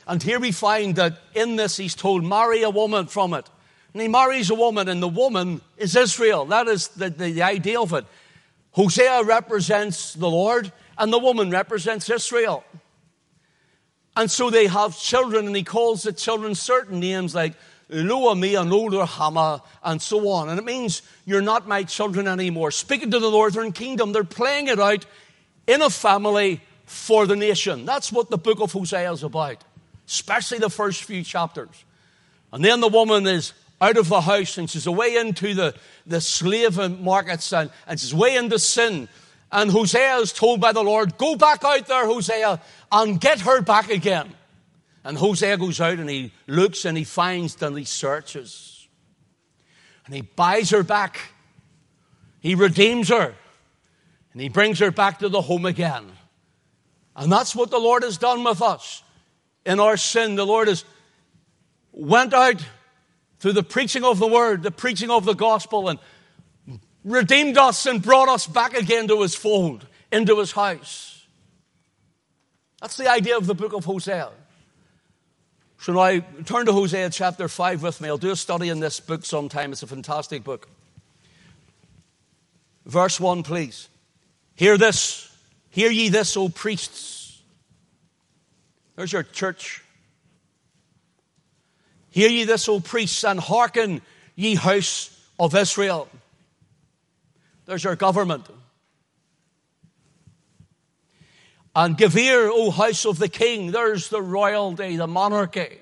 [0.08, 3.50] And here we find that in this he's told, marry a woman from it.
[3.94, 6.46] And he marries a woman, and the woman is Israel.
[6.46, 8.06] That is the, the, the idea of it.
[8.72, 12.64] Hosea represents the Lord, and the woman represents Israel.
[14.16, 17.54] And so they have children, and he calls the children certain names like
[17.94, 20.50] Lo-ammi and Lo-ruhamah, and so on.
[20.50, 22.72] And it means you're not my children anymore.
[22.72, 25.06] Speaking to the northern kingdom, they're playing it out
[25.68, 27.86] in a family for the nation.
[27.86, 29.64] That's what the book of Hosea is about,
[30.08, 31.86] especially the first few chapters.
[32.52, 35.76] And then the woman is out of the house and she's away into the,
[36.06, 39.10] the slave markets and, and she's way into sin.
[39.52, 43.62] And Hosea is told by the Lord, Go back out there, Hosea, and get her
[43.62, 44.34] back again.
[45.04, 48.88] And Hosea goes out and he looks and he finds and he searches.
[50.06, 51.20] And he buys her back.
[52.40, 53.36] He redeems her.
[54.32, 56.12] And he brings her back to the home again.
[57.16, 59.04] And that's what the Lord has done with us.
[59.66, 60.84] In our sin, the Lord has
[61.92, 62.66] went out
[63.40, 66.00] through the preaching of the word, the preaching of the gospel, and
[67.04, 71.26] redeemed us and brought us back again to his fold, into his house.
[72.82, 74.30] That's the idea of the book of Hosea.
[75.84, 78.08] So now turn to Hosea chapter 5 with me.
[78.08, 79.74] I'll do a study in this book sometime.
[79.74, 80.70] It's a fantastic book.
[82.86, 83.90] Verse 1, please.
[84.56, 85.30] Hear this.
[85.72, 87.42] Hear ye this, O priests.
[88.96, 89.84] There's your church.
[92.12, 94.02] Hear ye this, O priests, and hearken,
[94.38, 96.08] ye house of Israel.
[97.66, 98.46] There's your government.
[101.76, 103.72] And give ear, O house of the king.
[103.72, 105.80] There's the royalty, the monarchy.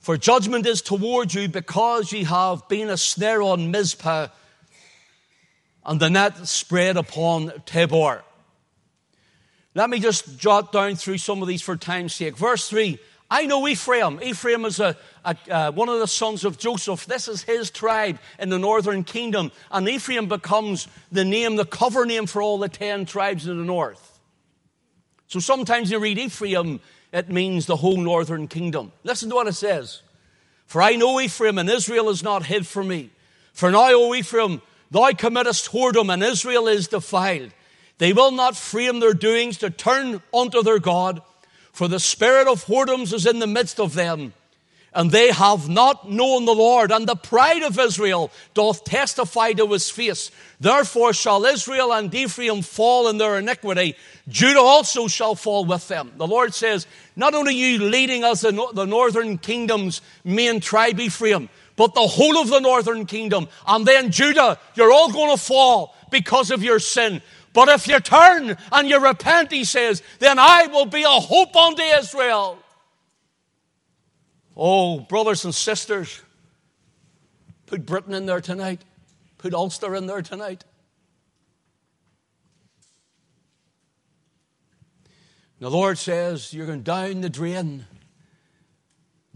[0.00, 4.28] For judgment is toward you because ye have been a snare on Mizpah
[5.86, 8.22] and the net spread upon Tabor.
[9.74, 12.36] Let me just jot down through some of these for time's sake.
[12.36, 12.98] Verse 3
[13.30, 14.20] I know Ephraim.
[14.22, 17.06] Ephraim is a, a uh, one of the sons of Joseph.
[17.06, 19.50] This is his tribe in the northern kingdom.
[19.70, 23.64] And Ephraim becomes the name, the cover name for all the ten tribes in the
[23.64, 24.20] north.
[25.26, 26.80] So sometimes you read Ephraim,
[27.12, 28.92] it means the whole northern kingdom.
[29.04, 30.02] Listen to what it says.
[30.66, 33.10] For I know Ephraim, and Israel is not hid from me.
[33.52, 37.52] For now, O Ephraim, thou committest whoredom, and Israel is defiled.
[37.98, 41.22] They will not frame their doings to turn unto their God
[41.74, 44.32] for the spirit of whoredoms is in the midst of them,
[44.94, 49.66] and they have not known the Lord, and the pride of Israel doth testify to
[49.66, 50.30] his face.
[50.60, 53.96] Therefore shall Israel and Ephraim fall in their iniquity.
[54.28, 56.12] Judah also shall fall with them.
[56.16, 61.48] The Lord says, not only you leading us in the northern kingdom's main tribe Ephraim,
[61.74, 63.48] but the whole of the northern kingdom.
[63.66, 67.20] And then Judah, you're all going to fall because of your sin.
[67.54, 71.56] But if you turn and you repent, he says, then I will be a hope
[71.56, 72.58] unto Israel.
[74.56, 76.20] Oh, brothers and sisters,
[77.66, 78.82] put Britain in there tonight.
[79.38, 80.64] Put Ulster in there tonight.
[85.60, 87.86] The Lord says, You're going down the drain.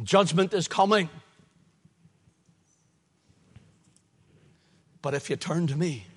[0.03, 1.09] Judgment is coming.
[5.03, 6.08] But if you turn to me,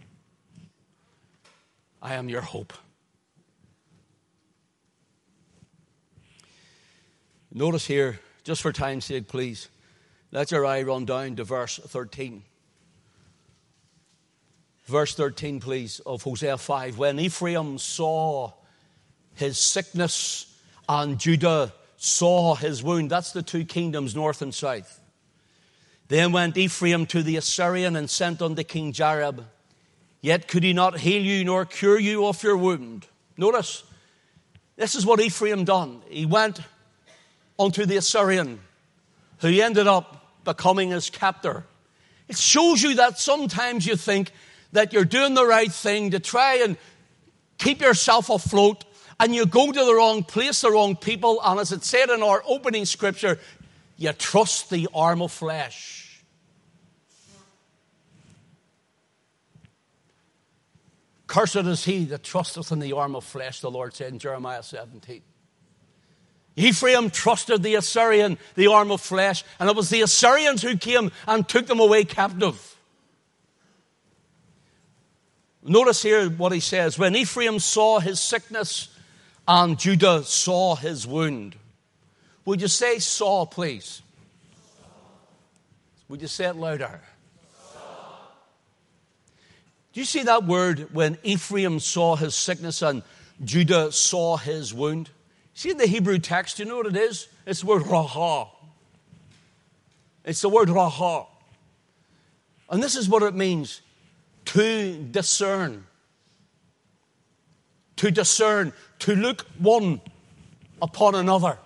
[2.01, 2.73] I am your hope.
[7.53, 9.67] Notice here, just for time's sake, please,
[10.31, 12.43] let your eye run down to verse 13.
[14.85, 16.97] Verse 13, please, of Hosea 5.
[16.97, 18.53] When Ephraim saw
[19.35, 20.57] his sickness
[20.89, 24.99] and Judah saw his wound, that's the two kingdoms, north and south.
[26.07, 29.45] Then went Ephraim to the Assyrian and sent unto King Jareb.
[30.21, 33.07] Yet could he not heal you nor cure you of your wound.
[33.37, 33.83] Notice,
[34.75, 36.01] this is what Ephraim done.
[36.07, 36.61] He went
[37.59, 38.59] unto the Assyrian,
[39.39, 41.65] who ended up becoming his captor.
[42.27, 44.31] It shows you that sometimes you think
[44.71, 46.77] that you're doing the right thing to try and
[47.57, 48.85] keep yourself afloat,
[49.19, 52.23] and you go to the wrong place, the wrong people, and as it said in
[52.23, 53.37] our opening scripture,
[53.97, 56.00] you trust the arm of flesh.
[61.31, 64.61] Cursed is he that trusteth in the arm of flesh, the Lord said in Jeremiah
[64.61, 65.21] 17.
[66.57, 71.09] Ephraim trusted the Assyrian, the arm of flesh, and it was the Assyrians who came
[71.25, 72.75] and took them away captive.
[75.63, 78.89] Notice here what he says when Ephraim saw his sickness
[79.47, 81.55] and Judah saw his wound.
[82.43, 84.01] Would you say saw, please?
[86.09, 86.99] Would you say it louder?
[89.93, 93.03] Do you see that word when Ephraim saw his sickness and
[93.43, 95.09] Judah saw his wound?
[95.53, 97.27] See in the Hebrew text, you know what it is?
[97.45, 98.47] It's the word ra'ah.
[100.23, 101.27] It's the word ra'ah.
[102.69, 103.81] And this is what it means
[104.45, 105.85] to discern.
[107.97, 109.99] To discern, to look one
[110.81, 111.57] upon another.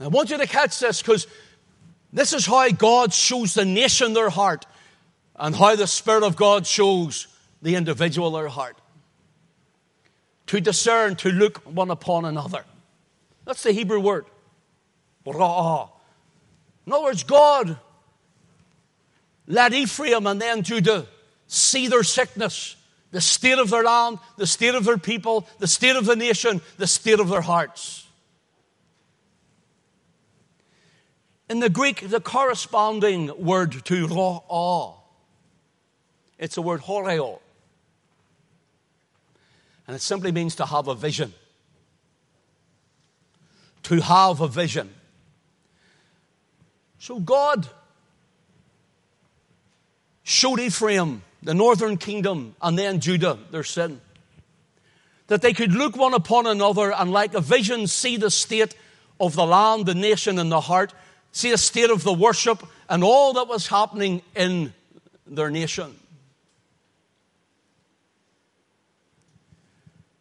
[0.00, 1.28] I want you to catch this because
[2.12, 4.66] this is how God shows the nation their heart
[5.40, 7.26] and how the Spirit of God shows
[7.62, 8.76] the individual their heart.
[10.48, 12.64] To discern, to look one upon another.
[13.46, 14.26] That's the Hebrew word.
[15.26, 15.90] Ra'ah.
[16.86, 17.78] In other words, God
[19.46, 21.06] let Ephraim and then Judah
[21.46, 22.76] see their sickness,
[23.10, 26.60] the state of their land, the state of their people, the state of the nation,
[26.76, 28.06] the state of their hearts.
[31.48, 34.99] In the Greek, the corresponding word to ra'ah
[36.40, 37.38] it's the word horeo.
[39.86, 41.34] And it simply means to have a vision.
[43.84, 44.92] To have a vision.
[46.98, 47.68] So God
[50.22, 54.00] showed Ephraim, the northern kingdom, and then Judah, their sin.
[55.26, 58.74] That they could look one upon another and, like a vision, see the state
[59.20, 60.94] of the land, the nation, and the heart,
[61.32, 64.72] see a state of the worship and all that was happening in
[65.26, 65.96] their nation.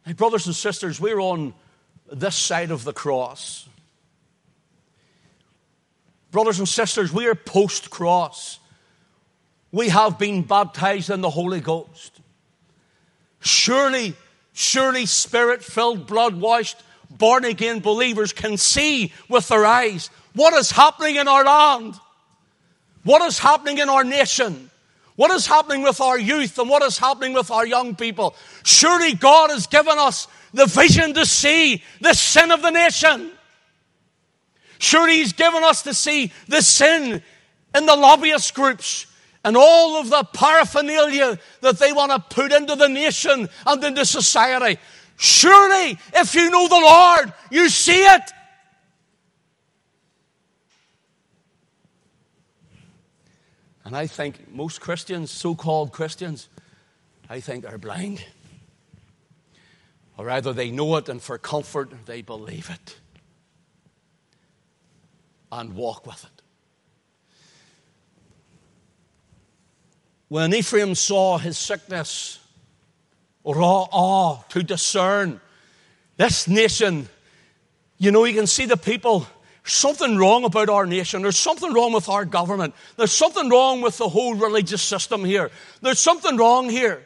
[0.10, 1.54] Hey, brothers and sisters, we're on
[2.12, 3.70] this side of the cross.
[6.32, 8.58] Brothers and sisters, we are post cross.
[9.72, 12.22] We have been baptized in the Holy Ghost.
[13.42, 14.16] Surely,
[14.52, 16.82] surely, spirit filled, blood washed,
[17.12, 21.94] born again believers can see with their eyes what is happening in our land,
[23.04, 24.72] what is happening in our nation.
[25.20, 28.38] What is happening with our youth and what is happening with our young people?
[28.64, 33.30] Surely God has given us the vision to see the sin of the nation.
[34.78, 37.22] Surely He's given us to see the sin
[37.76, 39.08] in the lobbyist groups
[39.44, 44.06] and all of the paraphernalia that they want to put into the nation and into
[44.06, 44.80] society.
[45.18, 48.22] Surely, if you know the Lord, you see it.
[53.86, 56.50] And I think most Christians, so called Christians,
[57.30, 58.26] I think are blind.
[60.18, 62.98] Or rather, they know it and for comfort they believe it
[65.52, 66.42] and walk with it.
[70.28, 72.40] When Ephraim saw his sickness,
[73.46, 75.42] ra'ah to discern
[76.18, 77.10] this nation,
[77.98, 79.26] you know, you can see the people
[79.64, 81.22] something wrong about our nation.
[81.22, 82.74] There's something wrong with our government.
[82.98, 85.52] There's something wrong with the whole religious system here.
[85.82, 87.06] There's something wrong here.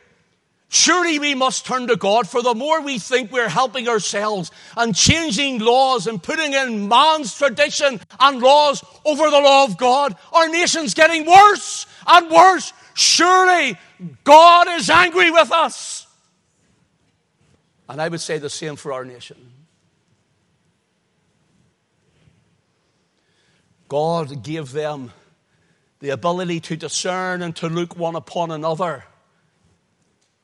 [0.70, 4.96] Surely we must turn to God, for the more we think we're helping ourselves and
[4.96, 10.50] changing laws and putting in man's tradition and laws over the law of God, our
[10.50, 12.74] nation's getting worse and worse.
[12.96, 13.78] Surely
[14.24, 16.08] God is angry with us.
[17.88, 19.53] And I would say the same for our nation.
[23.94, 25.12] God gave them
[26.00, 29.04] the ability to discern and to look one upon another.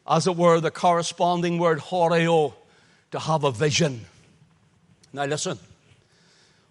[0.07, 2.53] As it were, the corresponding word horeo,
[3.09, 4.05] to have a vision.
[5.13, 5.57] Now listen,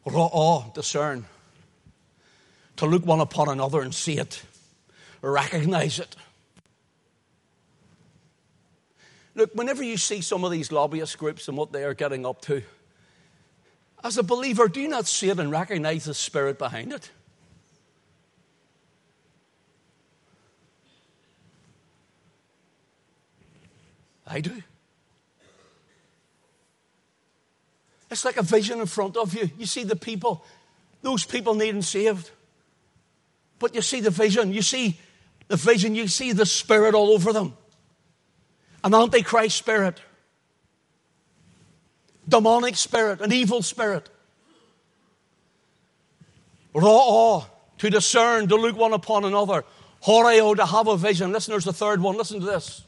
[0.06, 1.24] ra'ah, discern,
[2.76, 4.44] to look one upon another and see it,
[5.20, 6.14] recognize it.
[9.34, 12.40] Look, whenever you see some of these lobbyist groups and what they are getting up
[12.42, 12.62] to,
[14.04, 17.10] as a believer, do you not see it and recognize the spirit behind it?
[24.26, 24.62] I do.
[28.10, 29.50] It's like a vision in front of you.
[29.58, 30.44] You see the people,
[31.02, 32.30] those people needing saved.
[33.58, 34.98] But you see the vision, you see
[35.48, 37.56] the vision, you see the spirit all over them.
[38.84, 40.00] An antichrist spirit,
[42.28, 44.08] demonic spirit, an evil spirit.
[46.74, 47.46] Ra'ah
[47.78, 49.64] to discern, to look one upon another.
[50.04, 51.32] Horeo, to have a vision.
[51.32, 52.16] Listen, there's the third one.
[52.16, 52.84] Listen to this.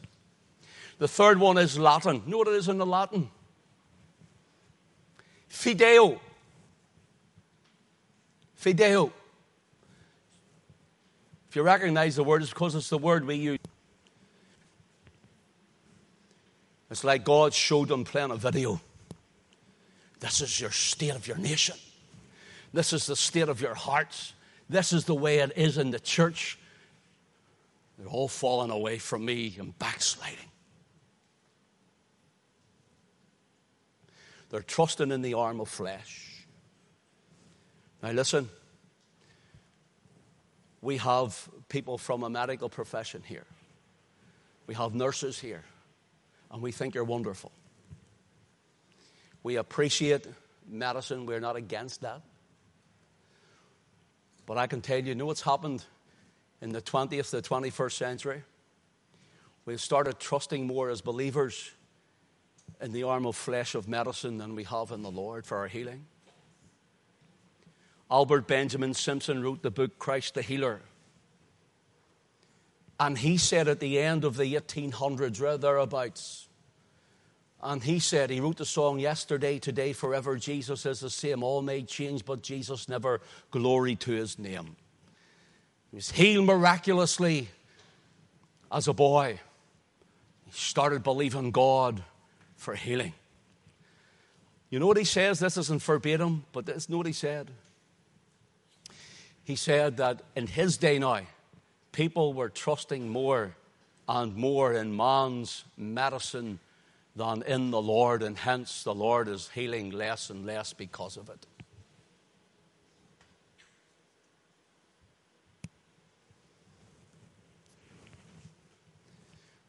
[0.99, 2.23] The third one is Latin.
[2.25, 3.31] You know what it is in the Latin?
[5.49, 6.21] Video.
[8.59, 9.13] Video.
[11.49, 13.59] If you recognize the word, it's because it's the word we use.
[16.91, 18.81] It's like God showed them playing a video.
[20.21, 21.77] This is your state of your nation.
[22.73, 24.35] This is the state of your hearts.
[24.69, 26.59] This is the way it is in the church.
[27.99, 30.39] They're all falling away from me and backsliding.
[34.51, 36.47] They're trusting in the arm of flesh.
[38.03, 38.49] Now, listen.
[40.83, 43.45] We have people from a medical profession here.
[44.67, 45.65] We have nurses here.
[46.51, 47.53] And we think you're wonderful.
[49.43, 50.27] We appreciate
[50.69, 51.27] medicine.
[51.27, 52.21] We're not against that.
[54.47, 55.85] But I can tell you, you know what's happened
[56.61, 58.43] in the 20th, the 21st century?
[59.65, 61.71] We've started trusting more as believers
[62.81, 65.69] in the arm of flesh of medicine than we have in the Lord for our
[65.69, 66.07] healing.
[68.11, 70.81] Albert Benjamin Simpson wrote the book Christ the Healer.
[72.99, 76.49] And he said at the end of the 1800s, right thereabouts,
[77.63, 81.63] and he said, he wrote the song Yesterday, Today, Forever, Jesus is the same, all
[81.63, 84.77] may change, but Jesus never, glory to his name.
[85.91, 87.49] He was healed miraculously
[88.73, 89.41] as a boy.
[90.47, 92.03] He started believing God
[92.57, 93.13] for healing.
[94.71, 95.41] You know what he says?
[95.41, 97.51] This isn't verbatim, but this know what he said.
[99.45, 101.23] He said that in his day now,
[101.93, 103.57] people were trusting more
[104.09, 106.61] and more in man's medicine
[107.21, 111.29] than in the Lord, and hence the Lord is healing less and less because of
[111.29, 111.47] it.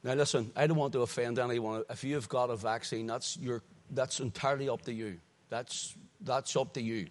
[0.02, 1.84] Now, listen, I don't want to offend anyone.
[1.90, 5.18] If you've got a vaccine, that's, your, that's entirely up to you.
[5.50, 7.08] That's, that's up to you.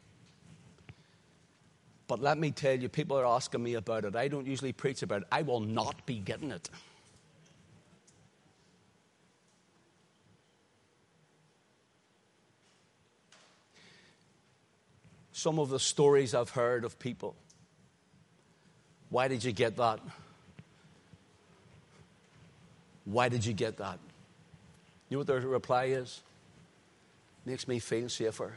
[2.09, 4.17] But let me tell you, people are asking me about it.
[4.17, 5.29] I don't usually preach about it.
[5.31, 6.71] I will not be getting it.
[15.41, 17.35] Some of the stories I've heard of people.
[19.09, 19.99] Why did you get that?
[23.07, 23.99] Why did you get that?
[25.09, 26.21] You know what their reply is?
[27.47, 28.53] Makes me feel safer.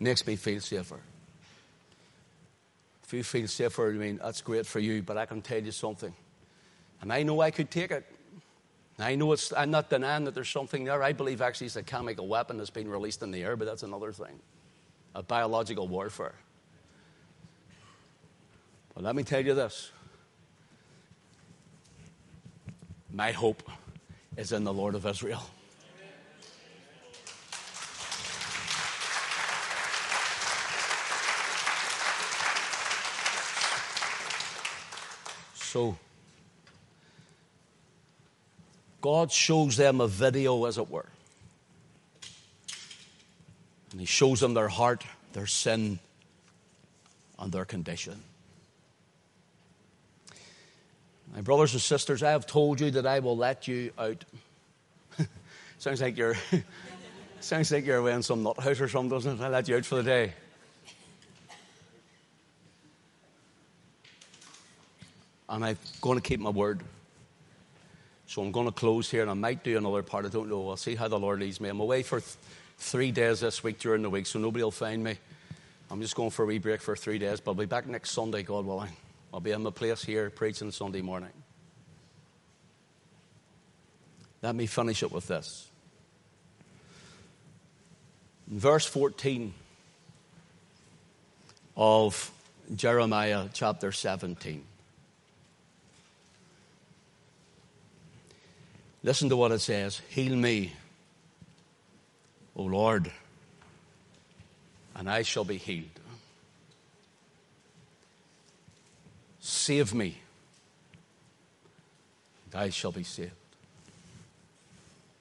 [0.00, 0.98] Makes me feel safer.
[3.04, 5.70] If you feel safer, I mean, that's great for you, but I can tell you
[5.70, 6.12] something.
[7.00, 8.04] And I know I could take it.
[8.98, 11.02] I know it's, I'm not denying that there's something there.
[11.02, 13.84] I believe actually it's a chemical weapon that's been released in the air, but that's
[13.84, 14.40] another thing.
[15.14, 16.34] A biological warfare.
[18.94, 19.92] But let me tell you this
[23.12, 23.68] my hope
[24.36, 25.42] is in the Lord of Israel.
[35.54, 35.96] So,
[39.00, 41.06] God shows them a video, as it were.
[43.92, 45.98] And He shows them their heart, their sin,
[47.38, 48.22] and their condition.
[51.34, 54.24] My brothers and sisters, I have told you that I will let you out.
[55.78, 56.36] sounds like you're
[57.40, 59.44] sounds like you're wearing some nut house or something, doesn't it?
[59.44, 60.32] I let you out for the day.
[65.48, 66.82] And I'm going to keep my word.
[68.28, 70.26] So I'm going to close here, and I might do another part.
[70.26, 70.68] I don't know.
[70.68, 71.70] I'll see how the Lord leads me.
[71.70, 72.36] I'm away for th-
[72.76, 75.16] three days this week during the week, so nobody will find me.
[75.90, 78.10] I'm just going for a wee break for three days, but I'll be back next
[78.10, 78.92] Sunday, God willing.
[79.32, 81.30] I'll be in my place here preaching Sunday morning.
[84.42, 85.66] Let me finish it with this.
[88.46, 89.54] Verse 14
[91.78, 92.30] of
[92.76, 94.64] Jeremiah chapter 17.
[99.02, 100.72] Listen to what it says Heal me,
[102.56, 103.10] O Lord,
[104.96, 105.86] and I shall be healed.
[109.40, 110.18] Save me,
[112.46, 113.32] and I shall be saved.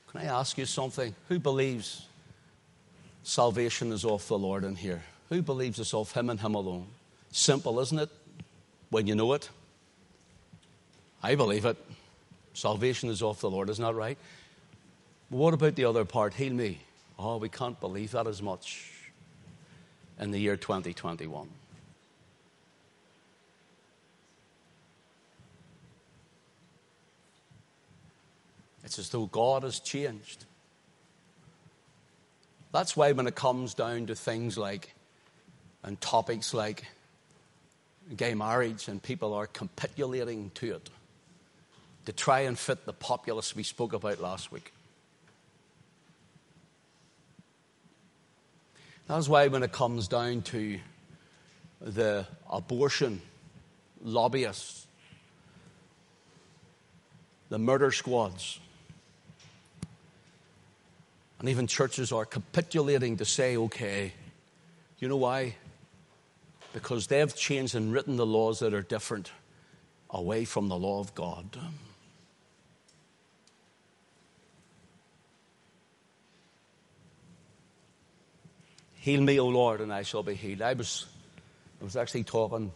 [0.07, 1.13] Can I ask you something?
[1.29, 2.07] Who believes
[3.23, 5.03] salvation is off the Lord in here?
[5.29, 6.87] Who believes it's off Him and Him alone?
[7.31, 8.09] Simple, isn't it?
[8.89, 9.49] When you know it.
[11.21, 11.77] I believe it.
[12.57, 14.17] Salvation is off the Lord, isn't that right?
[15.29, 16.33] But what about the other part?
[16.33, 16.79] Heal me.
[17.19, 18.91] Oh, we can't believe that as much
[20.19, 21.47] in the year 2021.
[28.83, 30.45] It's as though God has changed.
[32.71, 34.95] That's why when it comes down to things like,
[35.83, 36.85] and topics like
[38.15, 40.89] gay marriage, and people are capitulating to it,
[42.07, 44.71] to try and fit the populace we spoke about last week.
[49.07, 50.79] That's why, when it comes down to
[51.81, 53.21] the abortion
[54.01, 54.87] lobbyists,
[57.49, 58.61] the murder squads,
[61.39, 64.13] and even churches are capitulating to say, okay,
[64.99, 65.55] you know why?
[66.71, 69.29] Because they've changed and written the laws that are different
[70.09, 71.57] away from the law of God.
[79.07, 80.61] Heal me, O Lord, and I shall be healed.
[80.61, 81.05] I was,
[81.79, 82.73] I was actually talking,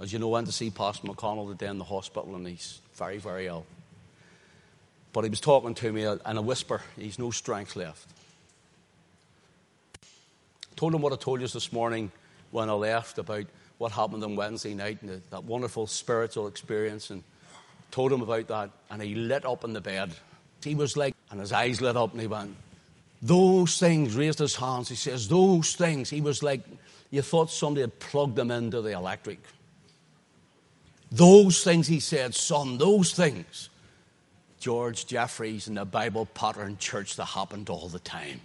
[0.00, 3.18] as you know, went to see Pastor McConnell today in the hospital, and he's very,
[3.18, 3.66] very ill.
[5.12, 6.80] But he was talking to me in a whisper.
[6.96, 8.08] He's no strength left.
[9.94, 12.10] I told him what I told you this morning
[12.50, 13.44] when I left about
[13.76, 17.22] what happened on Wednesday night and that wonderful spiritual experience, and
[17.90, 20.12] told him about that, and he lit up in the bed.
[20.64, 22.56] He was like, and his eyes lit up, and he went,
[23.22, 26.10] those things, raised his hands, he says, those things.
[26.10, 26.62] He was like,
[27.10, 29.38] you thought somebody had plugged them into the electric.
[31.12, 33.68] Those things, he said, son, those things.
[34.58, 38.40] George Jeffreys in the Bible Pattern Church that happened all the time.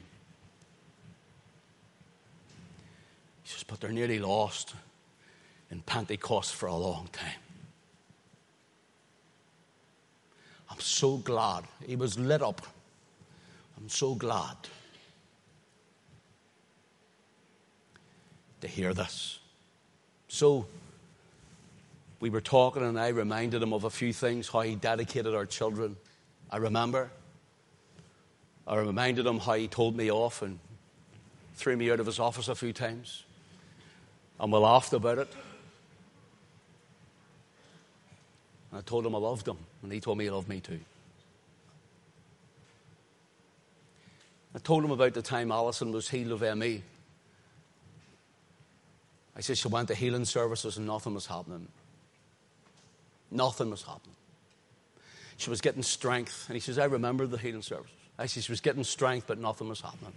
[3.44, 4.76] He says, but they're nearly lost
[5.72, 7.40] in Pentecost for a long time.
[10.70, 12.62] I'm so glad he was lit up
[13.78, 14.56] I'm so glad
[18.62, 19.40] to hear this.
[20.28, 20.66] So,
[22.20, 25.46] we were talking, and I reminded him of a few things how he dedicated our
[25.46, 25.96] children.
[26.50, 27.12] I remember.
[28.68, 30.60] I reminded him how he told me off and
[31.56, 33.24] threw me out of his office a few times.
[34.40, 35.32] And we laughed about it.
[38.72, 40.80] And I told him I loved him, and he told me he loved me too.
[44.58, 46.82] I told him about the time Alison was healed of ME.
[49.36, 51.68] I said she went to healing services and nothing was happening.
[53.30, 54.16] Nothing was happening.
[55.38, 56.46] She was getting strength.
[56.48, 57.94] And he says, I remember the healing services.
[58.18, 60.14] I said, she was getting strength, but nothing was happening.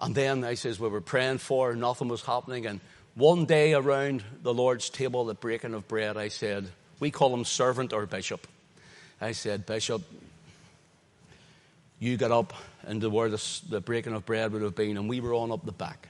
[0.00, 2.64] And then I says, we were praying for nothing was happening.
[2.64, 2.80] And
[3.14, 7.44] one day around the Lord's table, the breaking of bread, I said, we call him
[7.44, 8.46] servant or bishop.
[9.20, 10.00] I said, Bishop,
[11.98, 12.54] you got up
[12.86, 15.64] into where the, the breaking of bread would have been, and we were on up
[15.64, 16.08] the back.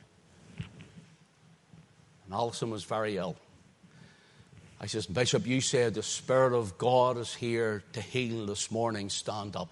[2.24, 3.36] And Alison was very ill.
[4.80, 9.08] I says, Bishop, you said the Spirit of God is here to heal this morning.
[9.08, 9.70] Stand up.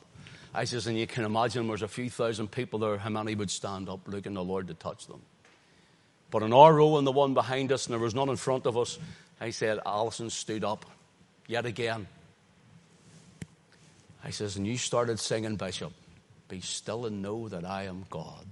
[0.52, 3.50] I says, and you can imagine there's a few thousand people there, how many would
[3.50, 5.20] stand up looking the Lord to touch them.
[6.30, 8.66] But in our row and the one behind us, and there was none in front
[8.66, 8.98] of us,
[9.40, 10.86] I said, Alison stood up
[11.46, 12.08] yet again.
[14.24, 15.92] I says, and you started singing, Bishop.
[16.48, 18.46] Be still and know that I am God.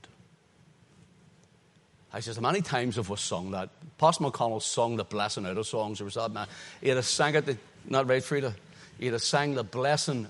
[2.12, 3.70] I says, how many times have we sung that.
[3.98, 5.98] Pastor McConnell sung the blessing out of songs.
[5.98, 6.46] There was that man.
[6.80, 7.56] He had sang it,
[7.88, 8.54] not right, Frida?
[8.98, 10.28] He had sang the blessing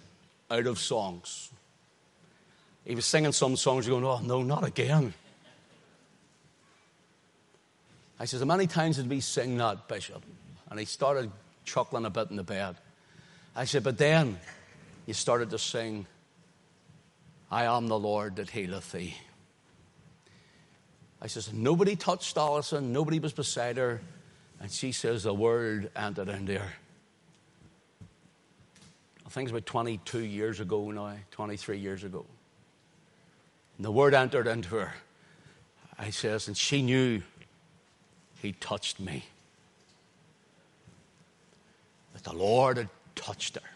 [0.51, 1.51] out of songs.
[2.85, 5.13] He was singing some songs, going, oh, no, not again.
[8.19, 10.23] I says, how many times did we sing that, Bishop?
[10.71, 11.31] And he started
[11.65, 12.77] chuckling a bit in the bed.
[13.57, 14.39] I said, But then
[15.07, 16.07] he started to sing,
[17.55, 19.15] I am the Lord that healeth thee.
[21.23, 24.01] I says, Nobody touched Alison, nobody was beside her.
[24.61, 26.73] And she says, The word entered into her.
[29.25, 32.27] I think it's about 22 years ago now, 23 years ago.
[33.77, 34.93] And the word entered into her.
[35.97, 37.23] I says, and she knew
[38.43, 39.27] he touched me.
[42.15, 43.74] That the Lord had touched her.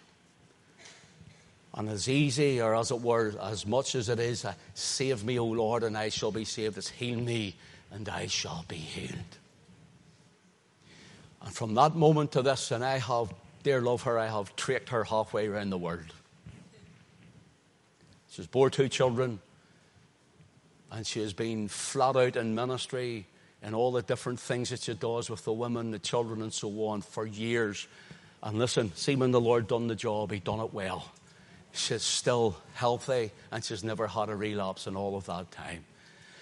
[1.79, 5.39] And as easy, or as it were, as much as it is, uh, save me,
[5.39, 7.55] O Lord, and I shall be saved, as heal me,
[7.93, 9.39] and I shall be healed.
[11.41, 14.89] And from that moment to this, and I have, dear love her, I have tracked
[14.89, 16.13] her halfway around the world.
[18.29, 19.39] She's bore two children,
[20.91, 23.25] and she has been flat out in ministry
[23.63, 26.87] and all the different things that she does with the women, the children, and so
[26.87, 27.87] on for years.
[28.43, 31.13] And listen, see when the Lord done the job, He done it well.
[31.73, 35.85] She's still healthy, and she's never had a relapse in all of that time.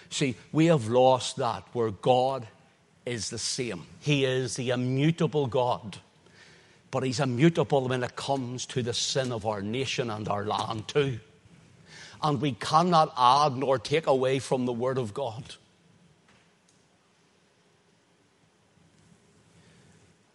[0.09, 2.47] See, we have lost that where God
[3.05, 3.83] is the same.
[3.99, 5.97] He is the immutable God.
[6.89, 10.87] But He's immutable when it comes to the sin of our nation and our land,
[10.87, 11.19] too
[12.23, 15.55] and we cannot add nor take away from the Word of God.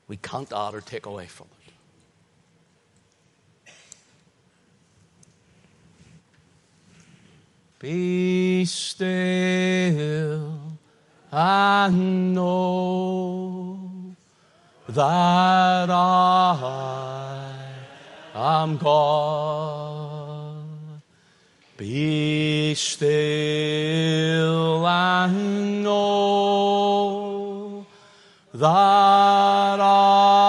[0.08, 1.61] We can't add or take away from it.
[7.82, 10.54] Be still
[11.32, 13.76] and know
[14.88, 17.56] that I
[18.36, 20.62] am God.
[21.76, 23.16] Be still
[24.86, 27.84] and know
[28.54, 30.41] that I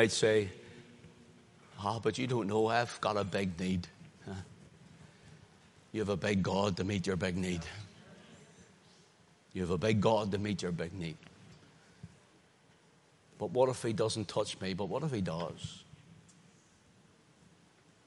[0.00, 0.48] might say,
[1.78, 3.86] Ah, but you don't know, I've got a big need.
[5.92, 7.60] You have a big God to meet your big need.
[9.52, 11.18] You have a big God to meet your big need.
[13.38, 14.72] But what if He doesn't touch me?
[14.72, 15.82] But what if He does?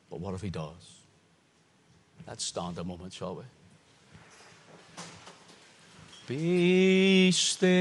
[0.10, 0.96] But what if He does?
[2.26, 3.44] Let's stand a moment, shall we?
[6.26, 7.74] Be still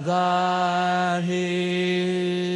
[0.00, 2.49] that healeth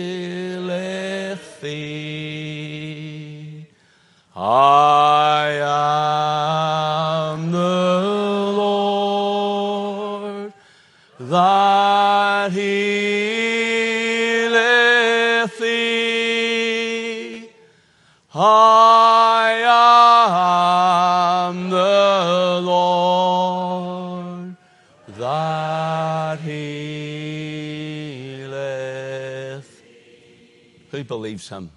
[31.35, 31.71] believes him?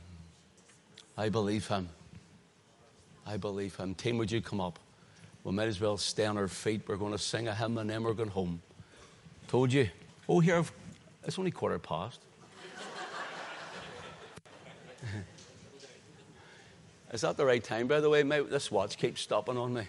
[1.17, 1.89] I believe him.
[3.25, 3.95] I believe him.
[3.95, 4.77] Team, would you come up?
[5.43, 6.81] We might as well stay on our feet.
[6.85, 8.61] We're going to sing a hymn and then we're going home.
[9.47, 9.89] Told you.
[10.29, 10.63] Oh, here,
[11.23, 12.21] it's only quarter past.
[17.11, 18.21] Is that the right time, by the way?
[18.21, 19.87] My, this watch keeps stopping on me.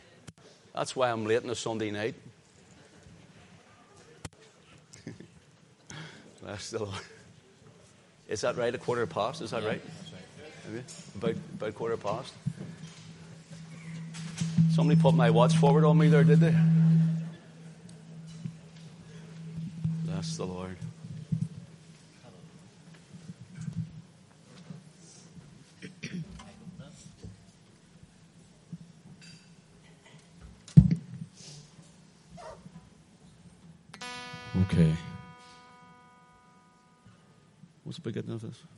[0.74, 2.14] That's why I'm late on a Sunday night.
[6.40, 7.02] Bless the Lord.
[8.38, 8.72] Is that right?
[8.72, 9.42] A quarter past?
[9.42, 9.82] Is that right?
[11.16, 12.32] About, about quarter past?
[14.70, 16.54] Somebody put my watch forward on me there, did they?
[38.38, 38.77] Of this?